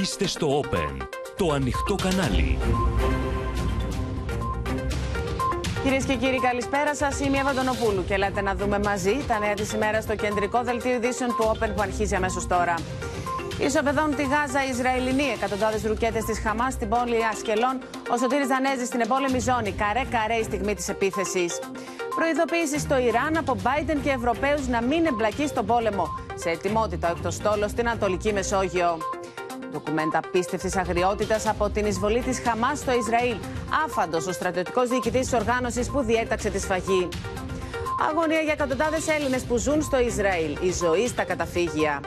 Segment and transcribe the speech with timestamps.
[0.00, 1.06] Είστε στο Open,
[1.36, 2.58] το ανοιχτό κανάλι.
[5.82, 7.20] Κυρίες και κύριοι, καλησπέρα σας.
[7.20, 7.52] Είμαι η Εύα
[8.06, 11.68] και λέτε να δούμε μαζί τα νέα της ημέρας στο κεντρικό δελτίο ειδήσεων του Open
[11.74, 12.74] που αρχίζει αμέσως τώρα.
[13.58, 15.28] Ισοπεδώνουν τη Γάζα οι Ισραηλινοί.
[15.36, 17.78] Εκατοντάδες ρουκέτες της Χαμάς στην πόλη Ασκελών.
[18.12, 19.72] Ο Σωτήρης Δανέζης στην επόλεμη ζώνη.
[19.72, 21.58] Καρέ-καρέ η στιγμή της επίθεσης.
[22.16, 26.06] Προειδοποίησης στο Ιράν από Biden και Ευρωπαίους να μην εμπλακεί στον πόλεμο.
[26.34, 28.98] Σε ετοιμότητα ο εκτοστόλος στην Ανατολική Μεσόγειο.
[29.72, 33.36] Ντοκουμέντα πίστευτη αγριότητας από την εισβολή της Χαμάς στο Ισραήλ.
[33.84, 37.08] Άφαντος ο στρατιωτικός διοικητής της οργάνωσης που διέταξε τη σφαγή.
[38.10, 40.56] Αγωνία για εκατοντάδες Έλληνες που ζουν στο Ισραήλ.
[40.60, 42.00] Η ζωή στα καταφύγια.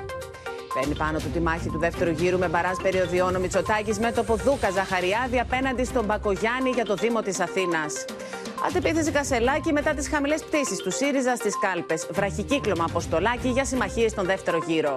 [0.74, 4.24] Παίρνει πάνω του τη μάχη του δεύτερου γύρου με μπαρά περιοδιών ο Μητσοτάκης με το
[4.24, 8.06] Ποδούκα Ζαχαριάδη απέναντι στον Μπακογιάννη για το Δήμο της Αθήνας.
[8.68, 12.08] Αντεπίθεση Κασελάκη μετά τις χαμηλές πτήσεις του ΣΥΡΙΖΑ στις κάλπες.
[12.12, 14.96] Βραχικύκλωμα αποστολάκι για συμμαχίες στον δεύτερο γύρο.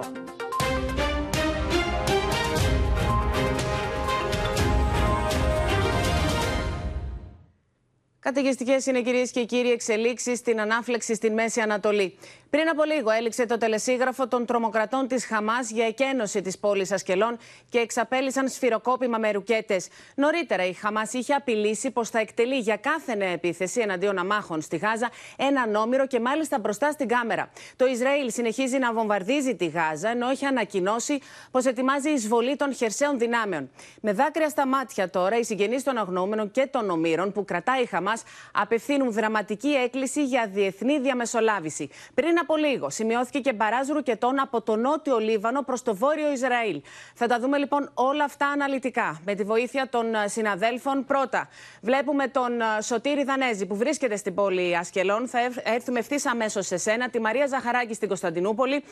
[8.21, 12.17] Καταιγιστικές είναι κυρίες και κύριοι εξελίξεις στην ανάφλεξη στην Μέση Ανατολή.
[12.49, 17.37] Πριν από λίγο έληξε το τελεσίγραφο των τρομοκρατών της Χαμάς για εκένωση της πόλης Ασκελών
[17.69, 19.87] και εξαπέλυσαν σφυροκόπημα με ρουκέτες.
[20.15, 24.77] Νωρίτερα η Χαμάς είχε απειλήσει πως θα εκτελεί για κάθε νέα επίθεση εναντίον αμάχων στη
[24.77, 27.51] Γάζα έναν όμηρο και μάλιστα μπροστά στην κάμερα.
[27.75, 31.19] Το Ισραήλ συνεχίζει να βομβαρδίζει τη Γάζα ενώ έχει ανακοινώσει
[31.51, 33.69] πως ετοιμάζει εισβολή των χερσαίων δυνάμεων.
[34.01, 37.85] Με δάκρυα στα μάτια τώρα οι συγγενείς των αγνοούμενων και των ομήρων που κρατάει η
[37.85, 38.08] Χαμάς
[38.51, 41.89] απευθύνουν δραματική έκκληση για διεθνή διαμεσολάβηση.
[42.13, 46.81] Πριν από λίγο σημειώθηκε και μπαράζ ρουκετών από το νότιο Λίβανο προς το βόρειο Ισραήλ.
[47.13, 51.05] Θα τα δούμε λοιπόν όλα αυτά αναλυτικά με τη βοήθεια των ε, συναδέλφων.
[51.05, 51.49] Πρώτα,
[51.81, 55.27] βλέπουμε τον ε, Σωτήρη Δανέζη που βρίσκεται στην πόλη Ασκελών.
[55.27, 57.09] Θα έρθουμε ευθύς αμέσως σε σένα.
[57.09, 58.83] Τη Μαρία Ζαχαράκη στην Κωνσταντινούπολη.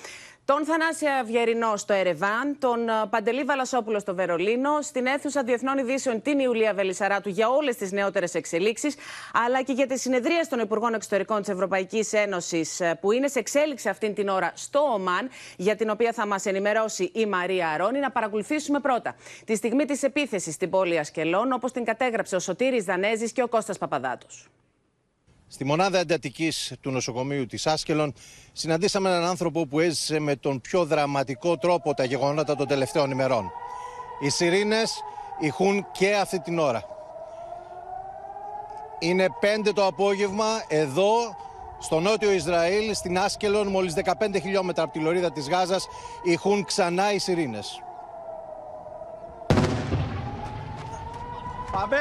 [0.45, 2.57] Τον Θανάσια Αυγερινό στο Ερεβάν.
[2.59, 4.81] Τον ε, Παντελή Βαλασόπουλο στο Βερολίνο.
[4.81, 8.95] Στην αίθουσα Διεθνών Ειδήσεων την Ιουλία Βελισσαράτου για όλες τις νεότερες εξελίξεις.
[9.33, 13.90] Αλλά και για τη συνεδρία των Υπουργών Εξωτερικών της Ευρωπαϊκής Ένωσης που είναι σε εξέλιξη
[13.90, 18.00] αυτήν την ώρα στο ΟΜΑΝ, για την οποία θα μας ενημερώσει η Μαρία Αρώνη.
[18.00, 22.84] Να παρακολουθήσουμε πρώτα τη στιγμή της επίθεσης στην πόλη Ασκελών, όπως την κατέγραψε ο Σωτήρης
[22.84, 24.47] Δανέζης και ο Κώστας Παπαδάτος.
[25.47, 28.13] Στη μονάδα εντατικής του νοσοκομείου της Άσκελων,
[28.53, 33.51] συναντήσαμε έναν άνθρωπο που έζησε με τον πιο δραματικό τρόπο τα γεγονότα των τελευταίων ημερών.
[34.19, 35.03] Οι σιρήνες
[35.39, 36.97] ηχούν και αυτή την ώρα.
[39.00, 41.35] Είναι πέντε το απόγευμα εδώ
[41.80, 45.88] στο νότιο Ισραήλ, στην Άσκελον, μόλις 15 χιλιόμετρα από τη λωρίδα της Γάζας,
[46.24, 47.81] ηχούν ξανά οι σιρήνες.
[51.72, 51.97] Πάμε.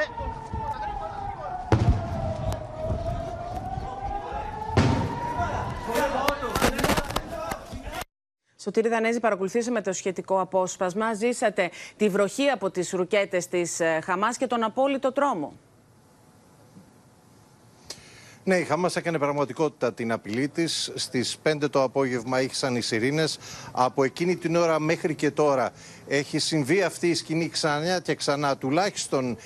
[8.56, 11.14] Σωτήρη Δανέζη, παρακολουθήσαμε το σχετικό απόσπασμα.
[11.14, 15.52] Ζήσατε τη βροχή από τις ρουκέτες της ε, Χαμάς και τον απόλυτο τρόμο.
[18.48, 20.92] Ναι, η Χαμάς έκανε πραγματικότητα την απειλή της.
[20.94, 23.38] Στις 5 το απόγευμα ήχησαν οι σιρήνες.
[23.72, 25.72] Από εκείνη την ώρα μέχρι και τώρα
[26.08, 29.36] έχει συμβεί αυτή η σκηνή ξανά και ξανά, τουλάχιστον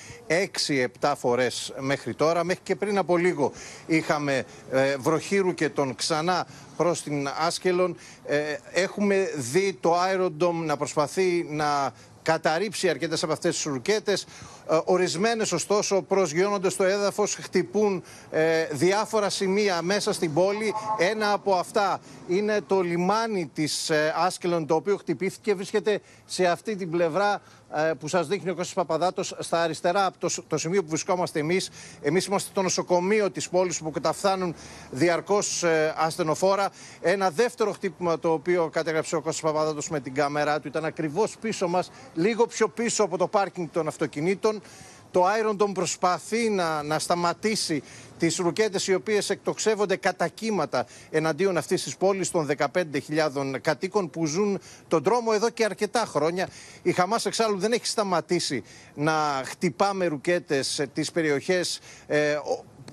[1.00, 2.44] 6-7 φορές μέχρι τώρα.
[2.44, 3.52] Μέχρι και πριν από λίγο
[3.86, 6.46] είχαμε ε, βροχήρου και τον ξανά
[6.76, 7.96] προς την Άσκελον.
[8.26, 8.38] Ε,
[8.72, 11.92] έχουμε δει το Aerodome να προσπαθεί να
[12.30, 14.22] καταρρύψει αρκετές από αυτές τις ρουκέτες.
[14.70, 20.74] Ε, Ορισμένες, ωστόσο, προσγειώνονται στο έδαφος, χτυπούν ε, διάφορα σημεία μέσα στην πόλη.
[20.98, 25.54] Ένα από αυτά είναι το λιμάνι της ε, Άσκελον, το οποίο χτυπήθηκε.
[25.54, 27.40] Βρίσκεται σε αυτή την πλευρά
[27.74, 31.38] ε, που σας δείχνει ο Κώστας Παπαδάτος στα αριστερά από το, το σημείο που βρισκόμαστε
[31.38, 31.70] εμείς.
[32.02, 34.54] Εμείς είμαστε το νοσοκομείο της πόλης που καταφθάνουν
[34.90, 36.70] διαρκώς ε, ασθενοφόρα.
[37.00, 41.36] Ένα δεύτερο χτύπημα το οποίο κατέγραψε ο Κώστας Παπαδάτος με την κάμερά του ήταν ακριβώς
[41.40, 44.62] πίσω μας, λίγο πιο πίσω από το πάρκινγκ των αυτοκινήτων.
[45.10, 47.82] Το Iron προσπαθεί να, να σταματήσει
[48.18, 54.26] τις ρουκέτες οι οποίες εκτοξεύονται κατά κύματα εναντίον αυτής της πόλης των 15.000 κατοίκων που
[54.26, 56.48] ζουν τον δρόμο εδώ και αρκετά χρόνια.
[56.82, 58.62] Η Χαμάς εξάλλου δεν έχει σταματήσει
[58.94, 62.36] να χτυπά με ρουκέτες τις περιοχές ε,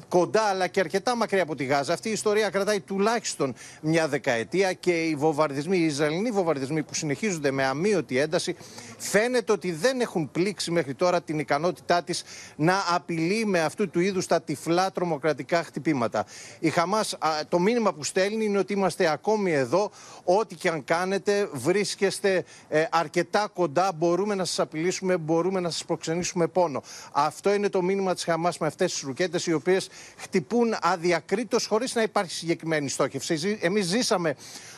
[0.07, 1.93] κοντά αλλά και αρκετά μακριά από τη Γάζα.
[1.93, 7.51] Αυτή η ιστορία κρατάει τουλάχιστον μια δεκαετία και οι βομβαρδισμοί, οι Ισραηλινοί βομβαρδισμοί που συνεχίζονται
[7.51, 8.55] με αμύωτη ένταση
[8.97, 12.23] φαίνεται ότι δεν έχουν πλήξει μέχρι τώρα την ικανότητά της
[12.55, 16.25] να απειλεί με αυτού του είδους τα τυφλά τρομοκρατικά χτυπήματα.
[16.59, 17.17] Η Χαμάς,
[17.49, 19.91] το μήνυμα που στέλνει είναι ότι είμαστε ακόμη εδώ.
[20.23, 23.91] Ό,τι και αν κάνετε, βρίσκεστε ε, αρκετά κοντά.
[23.95, 26.81] Μπορούμε να σας απειλήσουμε, μπορούμε να σας προξενήσουμε πόνο.
[27.11, 29.86] Αυτό είναι το μήνυμα της Χαμάς με αυτές τις ρουκέτες, οι οποίες
[30.17, 33.57] χτυπούν αδιακρίτως χωρίς να υπάρχει συγκεκριμένη στόχευση.
[33.61, 34.35] Εμείς ζήσαμε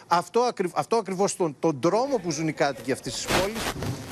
[0.07, 3.61] αυτό, ακριβ, αυτό ακριβώς τον, τον δρόμο που ζουν οι κάτοικοι αυτής της πόλης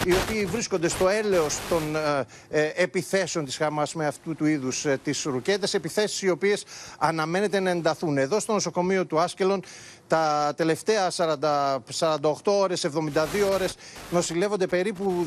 [0.05, 4.85] οι οποίοι βρίσκονται στο έλεος των ε, ε, επιθέσεων της Χαμάς με αυτού του είδους
[4.85, 6.65] ε, τις ρουκέτες, επιθέσεις οι οποίες
[6.97, 8.17] αναμένεται να ενταθούν.
[8.17, 9.63] Εδώ στο νοσοκομείο του Άσκελον
[10.07, 13.75] τα τελευταία 40, 48 ώρες, 72 ώρες
[14.09, 15.25] νοσηλεύονται περίπου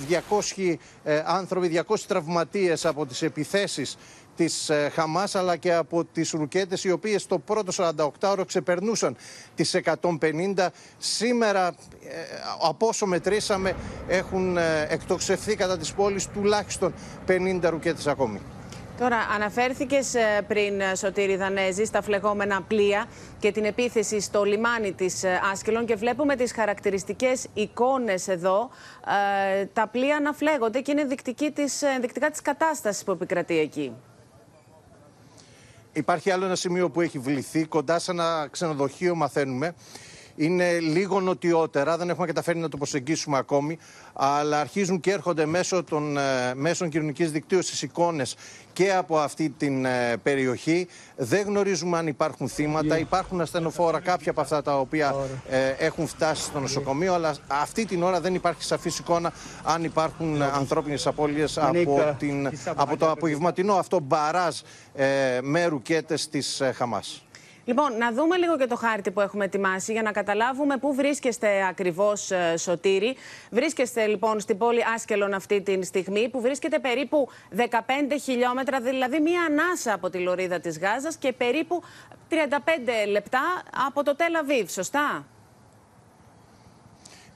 [0.57, 0.75] 200
[1.05, 3.97] ε, άνθρωποι, 200 τραυματίες από τις επιθέσεις
[4.41, 7.73] της ε, Χαμάς αλλά και από τις ρουκέτες οι οποίες το πρώτο
[8.21, 9.17] 48ωρο ξεπερνούσαν
[9.55, 10.67] τις 150.
[10.99, 11.73] Σήμερα ε,
[12.69, 13.77] από όσο μετρήσαμε
[14.09, 16.95] έχουν ε, εκτοξευθεί κατά της πόλης τουλάχιστον
[17.29, 18.41] 50 ρουκέτες ακόμη.
[18.99, 20.15] Τώρα, αναφέρθηκες
[20.47, 23.07] πριν, Σωτήρη Δανέζη, στα φλεγόμενα πλοία
[23.39, 28.71] και την επίθεση στο λιμάνι της Άσκελον και βλέπουμε τις χαρακτηριστικές εικόνες εδώ,
[29.73, 33.93] τα πλοία να φλέγονται και είναι δεικτική της, δεικτικά της κατάστασης που επικρατεί εκεί.
[35.93, 39.75] Υπάρχει άλλο ένα σημείο που έχει βληθεί κοντά σε ένα ξενοδοχείο, μαθαίνουμε.
[40.41, 43.79] Είναι λίγο νοτιότερα, δεν έχουμε καταφέρει να το προσεγγίσουμε ακόμη,
[44.13, 48.37] αλλά αρχίζουν και έρχονται μέσω των ε, μέσων κοινωνικής δικτύωσης εικόνες
[48.73, 50.87] και από αυτή την ε, περιοχή.
[51.17, 52.99] Δεν γνωρίζουμε αν υπάρχουν θύματα.
[52.99, 55.15] Υπάρχουν ασθενοφόρα κάποια από αυτά τα οποία
[55.49, 59.33] ε, έχουν φτάσει στο νοσοκομείο, αλλά αυτή την ώρα δεν υπάρχει σαφής εικόνα
[59.65, 62.15] αν υπάρχουν ανθρώπινες απώλειες από,
[62.75, 64.59] από το απογευματινό αυτό μπαράζ
[65.43, 67.25] με ρουκέτες της Χαμάς.
[67.65, 71.67] Λοιπόν, να δούμε λίγο και το χάρτη που έχουμε ετοιμάσει για να καταλάβουμε πού βρίσκεστε
[71.69, 73.17] ακριβώς, ε, Σωτήρη.
[73.51, 77.63] Βρίσκεστε λοιπόν στην πόλη Άσκελον αυτή τη στιγμή, που βρίσκεται περίπου 15
[78.23, 81.83] χιλιόμετρα, δηλαδή μία ανάσα από τη λωρίδα της Γάζας και περίπου
[82.29, 82.35] 35
[83.09, 85.27] λεπτά από το Τελαβίβ, σωστά;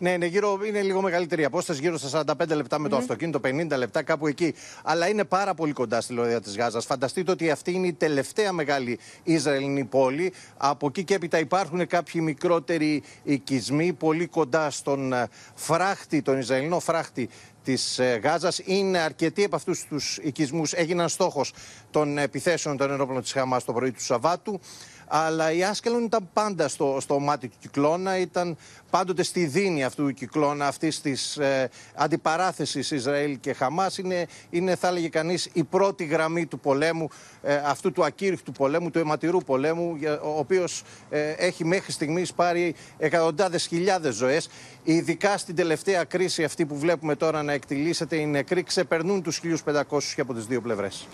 [0.04, 3.40] Ναι, είναι, γύρω, είναι λίγο μεγαλύτερη η απόσταση, γύρω στα 45 λεπτά με το αυτοκίνητο,
[3.44, 4.54] 50 λεπτά κάπου εκεί.
[4.82, 6.84] Αλλά είναι πάρα πολύ κοντά στη λωρίδα της Γάζας.
[6.84, 10.32] Φανταστείτε ότι αυτή είναι η τελευταία μεγάλη Ισραηλινή πόλη.
[10.56, 16.80] Από εκεί και έπειτα υπάρχουν κάποιοι μικρότεροι οικισμοί πολύ κοντά στον ε, φράχτη, τον Ισραηλινό
[16.80, 17.28] φράχτη
[17.64, 18.60] της ε, Γάζας.
[18.64, 21.52] Είναι αρκετοί από αυτούς τους οικισμούς έγιναν στόχος
[21.90, 24.60] των επιθέσεων των ενόπλων της Χαμάς το πρωί του Σαββάτου.
[25.06, 28.56] Αλλά η Άσκελον ήταν πάντα στο, στο μάτι του κυκλώνα, ήταν
[28.90, 33.98] πάντοτε στη δίνη αυτού του κυκλώνα, αυτής της ε, αντιπαράθεσης Ισραήλ και Χαμάς.
[33.98, 37.08] Είναι, είναι, θα έλεγε κανείς, η πρώτη γραμμή του πολέμου,
[37.42, 42.74] ε, αυτού του ακήρυχτου πολέμου, του αιματηρού πολέμου, ο οποίος ε, έχει μέχρι στιγμής πάρει
[42.98, 44.48] εκατοντάδες χιλιάδες ζωές.
[44.82, 49.82] Ειδικά στην τελευταία κρίση αυτή που βλέπουμε τώρα να εκτιλήσεται, οι νεκροί ξεπερνούν τους 1500
[50.14, 51.06] και από τις δύο πλευρές.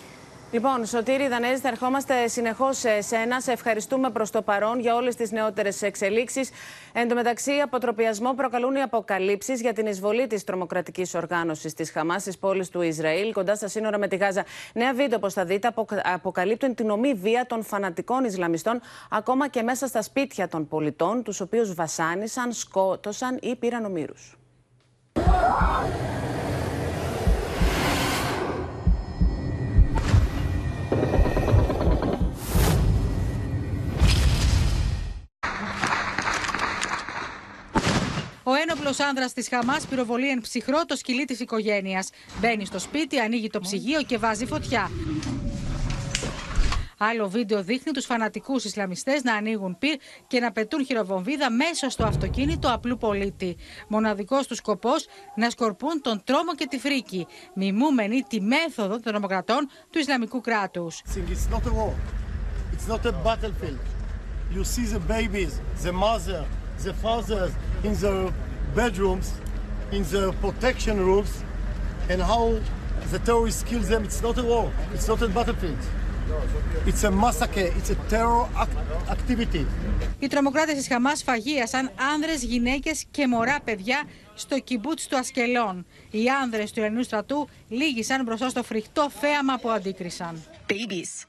[0.53, 3.41] Λοιπόν, Σωτήρη Δανέζη, θα ερχόμαστε συνεχώς σε εσένα.
[3.41, 6.51] Σε ευχαριστούμε προς το παρόν για όλες τις νεότερες εξελίξεις.
[6.93, 12.23] Εν τω μεταξύ, αποτροπιασμό προκαλούν οι αποκαλύψεις για την εισβολή της τρομοκρατικής οργάνωσης της Χαμάς
[12.23, 14.45] στι πόλει του Ισραήλ, κοντά στα σύνορα με τη Γάζα.
[14.75, 18.81] Νέα βίντεο, όπως θα δείτε, αποκαλύπτουν την ομή βία των φανατικών Ισλαμιστών,
[19.11, 24.35] ακόμα και μέσα στα σπίτια των πολιτών, τους οποίους βασάνισαν, σκότωσαν ή πήραν ομήρους.
[38.43, 42.11] Ο ένοπλος άνδρας της Χαμάς πυροβολεί εν ψυχρό το σκυλί της οικογένειας.
[42.41, 44.91] Μπαίνει στο σπίτι, ανοίγει το ψυγείο και βάζει φωτιά.
[47.03, 49.97] Άλλο βίντεο δείχνει τους φανατικούς Ισλαμιστές να ανοίγουν πυρ
[50.27, 53.57] και να πετούν χειροβομβίδα μέσα στο αυτοκίνητο απλού πολίτη.
[53.89, 55.07] Μοναδικός τους σκοπός
[55.37, 61.03] να σκορπούν τον τρόμο και τη φρίκη, μιμούμενοι τη μέθοδο των τρομοκρατών του Ισλαμικού κράτους.
[65.83, 66.60] the
[67.03, 67.53] fathers
[67.89, 68.15] in the
[68.75, 69.27] bedrooms,
[69.97, 71.33] in the protection rooms,
[72.11, 72.45] and how
[73.13, 74.03] the terrorists kill them.
[74.09, 74.67] It's not a war.
[74.95, 75.83] It's not a battlefield.
[76.87, 77.69] It's a massacre.
[77.79, 78.49] It's a terror
[79.09, 79.67] activity.
[80.19, 84.03] Οι τρομοκράτες της Χαμάς φαγίασαν άνδρες, γυναίκες και μωρά παιδιά
[84.35, 85.87] στο κυμπούτς του Ασκελών.
[86.11, 90.43] Οι άνδρες του Ελληνού στρατού λύγησαν μπροστά στο φρικτό θέαμα που αντίκρισαν.
[90.69, 91.27] Babies,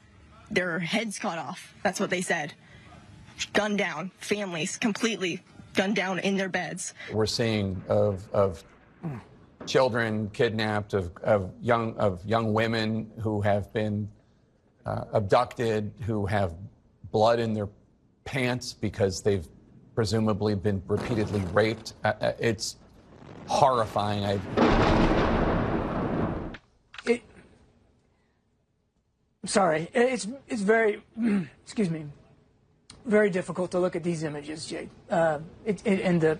[0.53, 1.59] their heads cut off.
[1.83, 2.49] That's what they said.
[3.47, 5.41] Gunned down, families completely
[5.73, 6.93] gunned down in their beds.
[7.11, 8.63] We're seeing of, of
[9.65, 14.09] children kidnapped, of, of, young, of young women who have been
[14.85, 16.55] uh, abducted, who have
[17.11, 17.69] blood in their
[18.23, 19.47] pants because they've
[19.95, 21.93] presumably been repeatedly raped.
[22.03, 22.77] Uh, uh it's
[23.47, 24.25] horrifying.
[24.25, 24.39] I...
[27.05, 27.21] It,
[29.45, 31.03] sorry, it's, it's very,
[31.63, 32.05] excuse me,
[33.04, 36.38] very difficult to look at these images, Jake, uh, it, it, and the,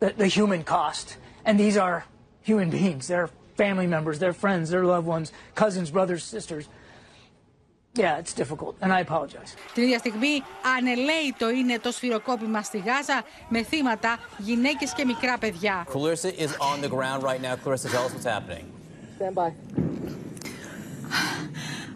[0.00, 1.16] the, the human cost.
[1.44, 2.04] And these are
[2.42, 3.08] human beings.
[3.08, 6.68] They're family members, they're friends, they're loved ones, cousins, brothers, sisters.
[7.94, 9.56] Yeah, it's difficult, and I apologize.
[9.74, 10.42] Την ίδια στιγμή
[10.78, 15.86] ανελαίητο είναι το σφυροκόπημα στη Γάζα με θύματα γυναίκες και μικρά παιδιά.
[15.92, 17.56] Clarissa is on the ground right now.
[17.56, 18.64] Clarissa, tell us what's happening.
[19.16, 19.52] Stand by.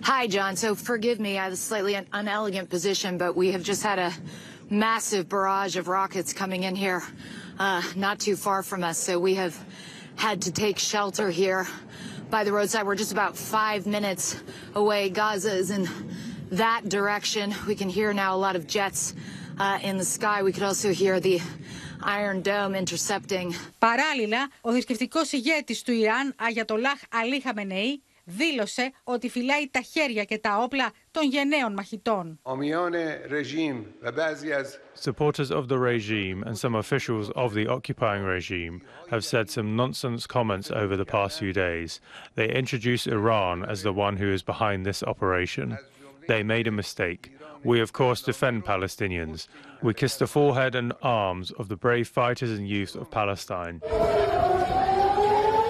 [0.07, 0.57] Hi, John.
[0.57, 3.99] So forgive me, I have a slightly un- unelegant position, but we have just had
[3.99, 4.13] a
[4.71, 7.03] massive barrage of rockets coming in here,
[7.59, 8.99] uh, not too far from us.
[8.99, 9.55] So we have
[10.17, 11.67] had to take shelter here
[12.31, 12.85] by the roadside.
[12.87, 14.25] We're just about five minutes
[14.75, 15.09] away.
[15.11, 15.89] Gaza is in
[16.51, 17.55] that direction.
[17.67, 19.15] We can hear now a lot of jets
[19.59, 20.43] uh, in the sky.
[20.43, 21.41] We could also hear the
[22.03, 23.55] Iron Dome intercepting.
[23.79, 30.39] Παράλληλα, ο θρησκευτικό ηγέτης του Ιράν, Αγιατολάχ Αλή Χαμενεή, δήλωσε ότι φυλάει τα χέρια και
[30.39, 32.41] τα όπλα των γενναίων μαχητών.
[35.09, 40.27] Supporters of the regime and some officials of the occupying regime have said some nonsense
[40.27, 41.91] comments over the past few days.
[42.39, 45.79] They introduce Iran as the one who is behind this operation.
[46.29, 47.23] They made a mistake.
[47.65, 49.41] We, of course, defend Palestinians.
[49.87, 53.77] We kiss the forehead and arms of the brave fighters and youth of Palestine.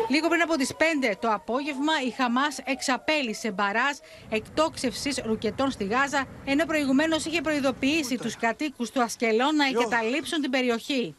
[0.10, 3.98] Λίγο πριν από τις 5 το απόγευμα, η Χαμάς εξαπέλυσε μπαράζ
[4.30, 10.52] εκτόξευσης ρουκετών στη Γάζα, ενώ προηγουμένως είχε προειδοποιήσει τους κατοίκους του Ασκελών να εγκαταλείψουν την
[10.52, 11.16] περιοχή.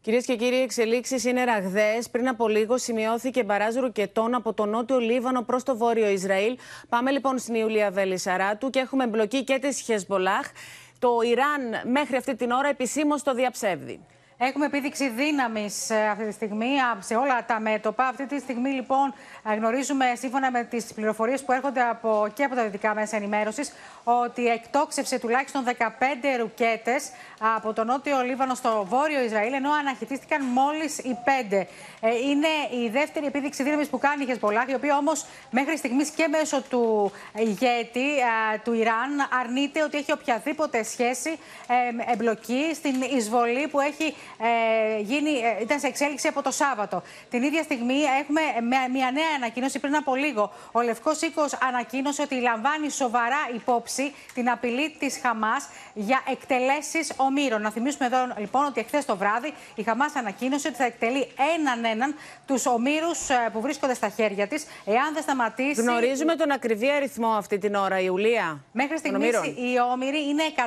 [0.00, 2.10] Κυρίες και κύριοι, οι εξελίξεις είναι ραγδαίες.
[2.10, 6.58] Πριν από λίγο σημειώθηκε μπαράζ ρουκετών από το νότιο Λίβανο προς το βόρειο Ισραήλ.
[6.88, 10.50] Πάμε λοιπόν στην Ιουλία Βελισσαράτου και έχουμε εμπλοκή και της Χεσμολάχ.
[10.98, 14.00] Το Ιράν μέχρι αυτή την ώρα επισήμως το διαψεύδει.
[14.46, 18.06] Έχουμε επίδειξη δύναμης αυτή τη στιγμή σε όλα τα μέτωπα.
[18.06, 19.14] Αυτή τη στιγμή, λοιπόν,
[19.56, 23.72] γνωρίζουμε σύμφωνα με τις πληροφορίες που έρχονται από, και από τα δυτικά μέσα ενημέρωσης
[24.04, 25.70] ότι εκτόξευσε τουλάχιστον 15
[26.38, 27.10] ρουκέτες
[27.54, 31.16] από το νότιο Λίβανο στο βόρειο Ισραήλ, ενώ αναχαιτίστηκαν μόλις οι
[31.50, 31.66] 5.
[32.30, 36.28] Είναι η δεύτερη επίδειξη δύναμης που κάνει η Χεσμολάχ, η οποία όμως μέχρι στιγμής και
[36.28, 38.06] μέσω του ηγέτη
[38.64, 39.10] του Ιράν
[39.40, 41.38] αρνείται ότι έχει οποιαδήποτε σχέση
[42.12, 47.02] εμπλοκή στην εισβολή που έχει ε, γίνει, ε, ήταν σε εξέλιξη από το Σάββατο.
[47.30, 48.40] Την ίδια στιγμή έχουμε
[48.92, 50.52] μια νέα ανακοίνωση πριν από λίγο.
[50.72, 57.62] Ο Λευκός Οίκος ανακοίνωσε ότι λαμβάνει σοβαρά υπόψη την απειλή της Χαμάς για εκτελέσεις ομήρων.
[57.62, 61.84] Να θυμίσουμε εδώ λοιπόν ότι εχθές το βράδυ η Χαμάς ανακοίνωσε ότι θα εκτελεί έναν
[61.84, 62.14] έναν
[62.46, 63.18] τους ομήρους
[63.52, 65.80] που βρίσκονται στα χέρια της, εάν δεν σταματήσει.
[65.80, 68.64] Γνωρίζουμε τον ακριβή αριθμό αυτή την ώρα, Ιουλία.
[68.72, 70.60] Μέχρι στιγμής οι όμοιροι είναι 150,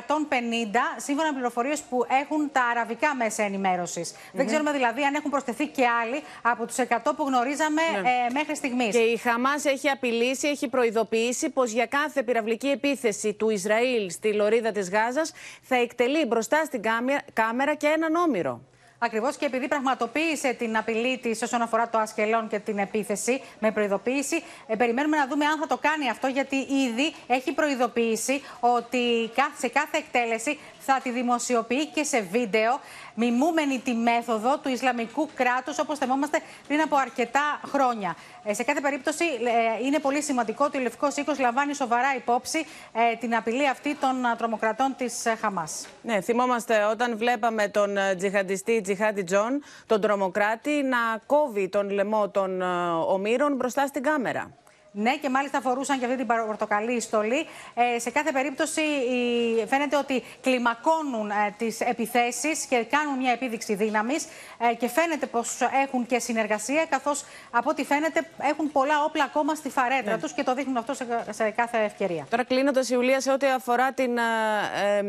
[0.96, 4.14] σύμφωνα με πληροφορίες που έχουν τα αραβικά μέσα ενημέρωσης.
[4.32, 8.08] Δεν ξέρουμε δηλαδή αν έχουν προσθεθεί και άλλοι από τους 100 που γνωρίζαμε Ναι.
[8.08, 8.94] ε, μέχρι στιγμής.
[8.96, 14.32] Και η Χαμάς έχει απειλήσει, έχει προειδοποιήσει πως για κάθε πυραυλική επίθεση του Ισραήλ στη
[14.34, 18.60] λωρίδα της Γάζας θα εκτελεί μπροστά στην κάμε- κάμερα και έναν όμηρο.
[19.00, 23.72] Ακριβώς και επειδή πραγματοποίησε την απειλή της όσον αφορά το Ασκελόν και την επίθεση με
[23.72, 29.30] προειδοποίηση, ε, περιμένουμε να δούμε αν θα το κάνει αυτό, γιατί ήδη έχει προειδοποιήσει ότι
[29.34, 32.80] κα- σε κάθε εκτέλεση θα τη δημοσιοποιεί και σε βίντεο,
[33.18, 38.16] μιμούμενη τη μέθοδο του Ισλαμικού κράτους, όπως θυμόμαστε πριν από αρκετά χρόνια.
[38.44, 42.58] Ε, σε κάθε περίπτωση, ε, είναι πολύ σημαντικό ότι ο Λευκός Οίκος λαμβάνει σοβαρά υπόψη
[42.92, 45.86] ε, την απειλή αυτή των α, τρομοκρατών της Χαμάς.
[46.02, 52.28] Ναι, θυμόμαστε όταν βλέπαμε τον ε, τζιχαντιστή Τζιχάντι Τζον, τον τρομοκράτη, να κόβει τον λαιμό
[52.28, 52.64] των ε,
[53.08, 54.50] ομήρων μπροστά στην κάμερα.
[55.00, 57.46] Ναι, και μάλιστα φορούσαν και αυτή την πορτοκαλί στολή.
[57.94, 63.74] Ε, σε κάθε περίπτωση η- φαίνεται ότι κλιμακώνουν ε, τις επιθέσεις και κάνουν μια επίδειξη
[63.74, 64.26] δύναμης
[64.70, 69.54] ε, και φαίνεται πως έχουν και συνεργασία καθώς από ό,τι φαίνεται έχουν πολλά όπλα ακόμα
[69.54, 70.18] στη φαρέτρα Ναι.
[70.20, 72.26] τους και το δείχνουν αυτό σε, σε κάθε ευκαιρία.
[72.30, 74.22] Τώρα κλείνοντας η Ιουλία σε ό,τι αφορά την ε,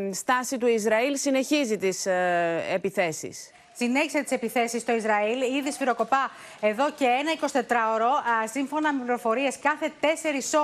[0.08, 3.50] ε, στάση του Ισραήλ, συνεχίζει τις ε, επιθέσεις.
[3.82, 5.40] Συνέχισε τις επιθέσεις στο Ισραήλ.
[5.58, 8.12] Ήδη σφυροκοπά εδώ και ένα 24ωρο.
[8.42, 10.04] Α, Σύμφωνα με πληροφορίες, κάθε 4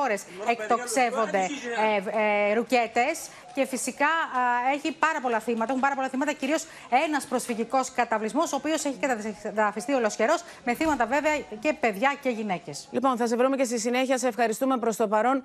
[0.03, 3.19] ώρες εκτοξεύονται ε, ε, ρουκέτες.
[3.57, 5.67] Και φυσικά α, έχει πάρα πολλά θύματα.
[5.69, 6.65] Έχουν πάρα πολλά θύματα, κυρίως
[7.07, 8.97] ένας προσφυγικός καταβλισμός, ο οποίος έχει
[9.43, 10.35] καταδαφιστεί ολοσχερό,
[10.65, 12.89] με θύματα βέβαια και παιδιά και γυναίκες.
[12.91, 14.19] Λοιπόν, θα σε βρούμε και στη συνέχεια.
[14.19, 15.43] Σε ευχαριστούμε προς το παρόν.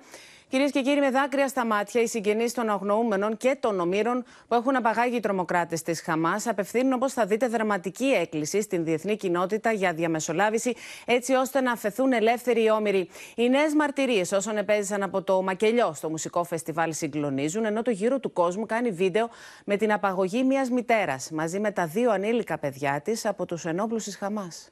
[0.48, 4.54] Κυρίες και κύριοι, με δάκρυα στα μάτια, οι συγγενείς των αγνοούμενων και των ομήρων που
[4.54, 9.72] έχουν απαγάγει οι τρομοκράτες της Χαμάς απευθύνουν, όπως θα δείτε, δραματική έκκληση στην διεθνή κοινότητα
[9.72, 13.08] για διαμεσολάβηση, έτσι ώστε να αφαιθούν ελεύθεροι οι όμοιροι.
[13.34, 18.20] Οι νέες μαρτυρίες όσων επέζησαν από το Μακελιό στο μουσικό φεστιβάλ συγκλονίζουν, ενώ το γύρο
[18.20, 19.28] του κόσμου κάνει βίντεο
[19.64, 24.04] με την απαγωγή μιας μητέρας μαζί με τα δύο ανήλικα παιδιά της από τους ενόπλους
[24.04, 24.70] της Χαμάς.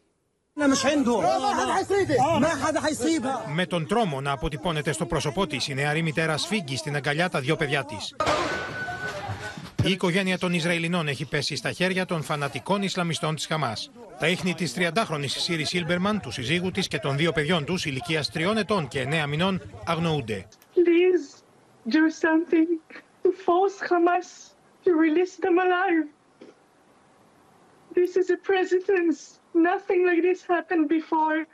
[3.54, 7.40] Με τον τρόμο να αποτυπώνεται στο πρόσωπό της, η νεαρή μητέρα σφίγγει στην αγκαλιά τα
[7.40, 8.14] δύο παιδιά της.
[9.84, 13.90] Η οικογένεια των Ισραηλινών έχει πέσει στα χέρια των φανατικών Ισλαμιστών της Χαμάς.
[14.18, 18.30] Τα ίχνη της 30χρονη Σίρι Σίλμπερμαν, του συζύγου της και των δύο παιδιών τους, ηλικίας
[18.30, 20.46] 3 ετών και 9 μηνών, αγνοούνται.
[20.74, 21.42] Please
[21.94, 22.70] do something
[23.23, 24.29] to force Hamas
[24.83, 26.07] to release them alive.
[27.93, 29.39] This is a precedence.
[29.53, 31.45] Nothing like this happened before.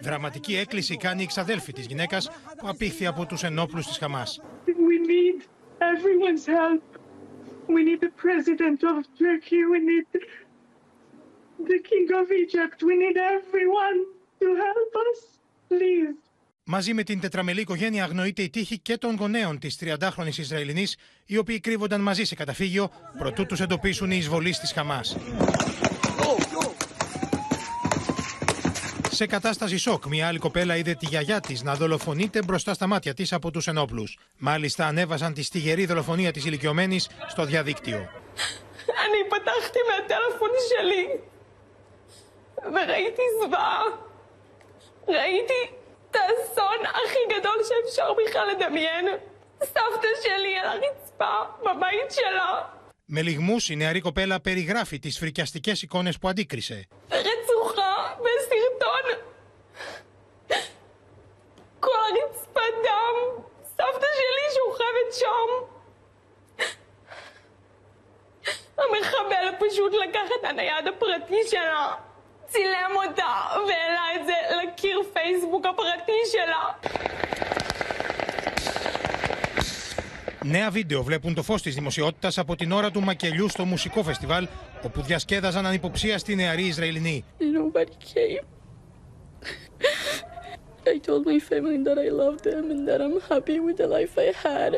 [0.00, 4.40] Δραματική έκκληση κάνει η ξαδέλφη της γυναίκας που απήχθη από τους ενόπλους της Χαμάς.
[4.66, 5.42] We need
[5.78, 6.82] everyone's help.
[7.68, 9.60] We need the president of Turkey.
[9.72, 10.06] We need
[11.70, 12.82] the king of Egypt.
[12.82, 13.98] We need everyone
[14.40, 15.18] to help us.
[15.68, 16.16] Please.
[16.68, 20.96] Μαζί με την τετραμελή οικογένεια αγνοείται η τύχη και των γονέων της 30χρονης Ισραηλινής,
[21.26, 25.16] οι οποίοι κρύβονταν μαζί σε καταφύγιο, προτού τους εντοπίσουν οι εισβολείς της Χαμάς.
[29.10, 33.14] Σε κατάσταση σοκ, μια άλλη κοπέλα είδε τη γιαγιά τη να δολοφονείται μπροστά στα μάτια
[33.14, 34.04] τη από του ενόπλου.
[34.38, 38.08] Μάλιστα, ανέβασαν τη στιγερή δολοφονία τη ηλικιωμένη στο διαδίκτυο.
[39.04, 41.04] אני פתחתי מהטלפון שלי
[42.72, 43.80] וראיתי זוועה.
[45.08, 45.60] ראיתי
[46.10, 49.06] את האסון הכי גדול שאפשר בכלל לדמיין.
[49.62, 52.62] סבתא שלי על הרצפה בבית שלה.
[53.08, 56.82] Με λιγμούς, η νεαρή κοπέλα περιγράφει τις φρικιαστικές εικόνες που αντίκρισε.
[57.10, 59.06] רצוחה בסרטון.
[61.80, 63.42] כל הרצפה דם.
[63.64, 65.48] סבתא שלי שוכבת שם.
[68.78, 71.94] המחבל פשוט לקח את הנייד הפרטי שלה,
[72.48, 73.32] צילם אותה
[73.68, 74.32] והעלה את זה
[74.62, 76.92] לקיר פייסבוק הפרטי שלה.
[80.46, 84.48] Νέα βίντεο βλέπουν το φως της δημοσιότητας από την ώρα του μακελιού στο μουσικό φεστιβάλ,
[84.82, 87.24] όπου διασκέδαζαν ανυποψίαστη νεαρή Ισραηλινή.
[87.40, 88.44] Nobody came.
[90.86, 94.14] I told my family that I loved them and that I'm happy with the life
[94.26, 94.72] I had.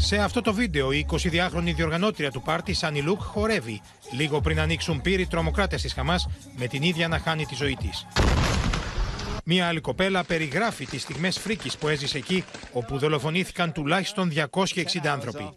[0.00, 5.00] Σε αυτό το βίντεο, η 22χρονη διοργανώτρια του πάρτι, Σάνι Λουκ, χορεύει, λίγο πριν ανοίξουν
[5.00, 8.06] πύροι τρομοκράτες της Χαμάς, με την ίδια να χάνει τη ζωή της.
[9.44, 15.52] Μία άλλη κοπέλα περιγράφει τις στιγμές φρίκης που έζησε εκεί, όπου δολοφονήθηκαν τουλάχιστον 260 άνθρωποι.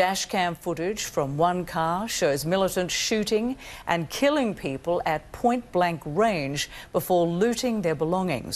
[0.00, 3.46] Dashcam footage from one car shows militants shooting
[3.92, 6.60] and killing people at point blank range
[6.92, 8.54] before looting their belongings.